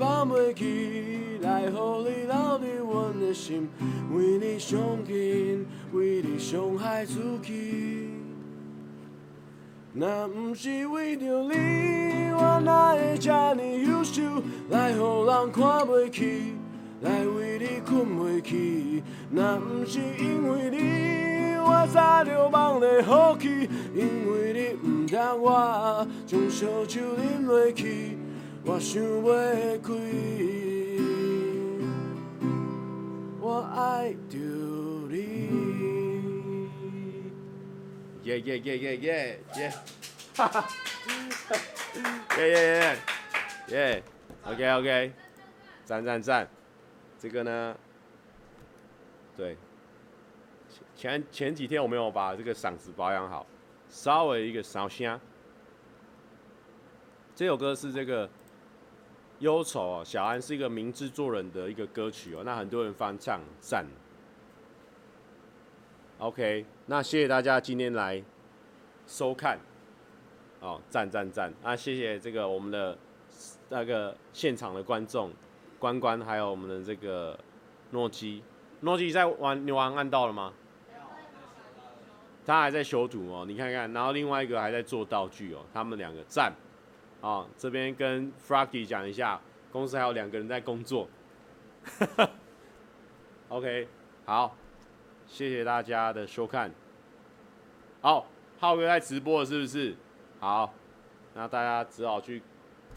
[0.01, 1.71] 放袂记，来予
[2.09, 3.69] 你留伫阮的心，
[4.15, 5.67] 为你上紧。
[5.93, 8.09] 为你伤害自己，
[9.93, 14.23] 若不是为着你，我哪会这么优秀，
[14.71, 16.55] 来予人看不起，
[17.03, 19.03] 来为你困袂去。
[19.31, 28.17] 若不是因为你，我早就忘了放弃，因为你唔让我将烧酒饮落去，
[28.63, 29.93] 我想袂开，
[33.41, 34.39] 我爱着。
[38.23, 39.73] 耶耶耶耶耶耶，
[40.37, 40.69] 哈哈，
[42.37, 42.97] 耶耶耶
[43.71, 44.03] 耶
[44.45, 45.13] ，OK OK，
[45.85, 46.49] 赞赞赞，
[47.19, 47.77] 这个呢，
[49.37, 49.57] 对，
[50.95, 53.45] 前前几天我没有把这个嗓子保养好，
[53.89, 55.19] 稍微一个烧声。
[57.35, 58.31] 这首歌是这个
[59.41, 63.85] 忧愁哦，小安是一个名制作人的一个歌曲哦，那很多人翻唱赞。
[66.19, 68.23] OK，那谢谢大家今天来
[69.07, 69.59] 收看，
[70.61, 71.53] 哦，赞赞赞！
[71.63, 72.97] 那，谢谢这个我们的
[73.71, 75.33] 那个现场的观众、
[75.79, 77.39] 关关，还有我们的这个
[77.93, 78.43] 诺基，
[78.81, 80.53] 诺基在玩，你玩按到了吗？
[82.45, 86.53] 他还在修图哦，你看看，然后另外一个还在做道具哦，他们两个赞，
[87.21, 89.41] 啊，这边跟 Froggy 讲一下，
[89.71, 91.09] 公司还有两个人在工作，
[93.49, 93.89] OK，
[94.25, 94.57] 好。
[95.27, 96.73] 谢谢大家的收看。
[98.01, 98.27] 好，
[98.59, 99.95] 浩哥在直播了，是不是？
[100.41, 100.75] 好，
[101.35, 102.43] 那大家只好去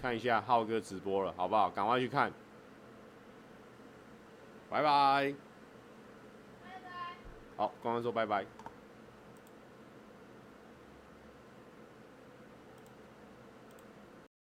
[0.02, 1.70] 看一下浩哥直播了，好不好？
[1.70, 2.34] 赶快去看。
[4.68, 5.36] 拜拜。
[6.64, 6.90] 拜拜。
[7.56, 8.44] 好，刚刚说拜拜。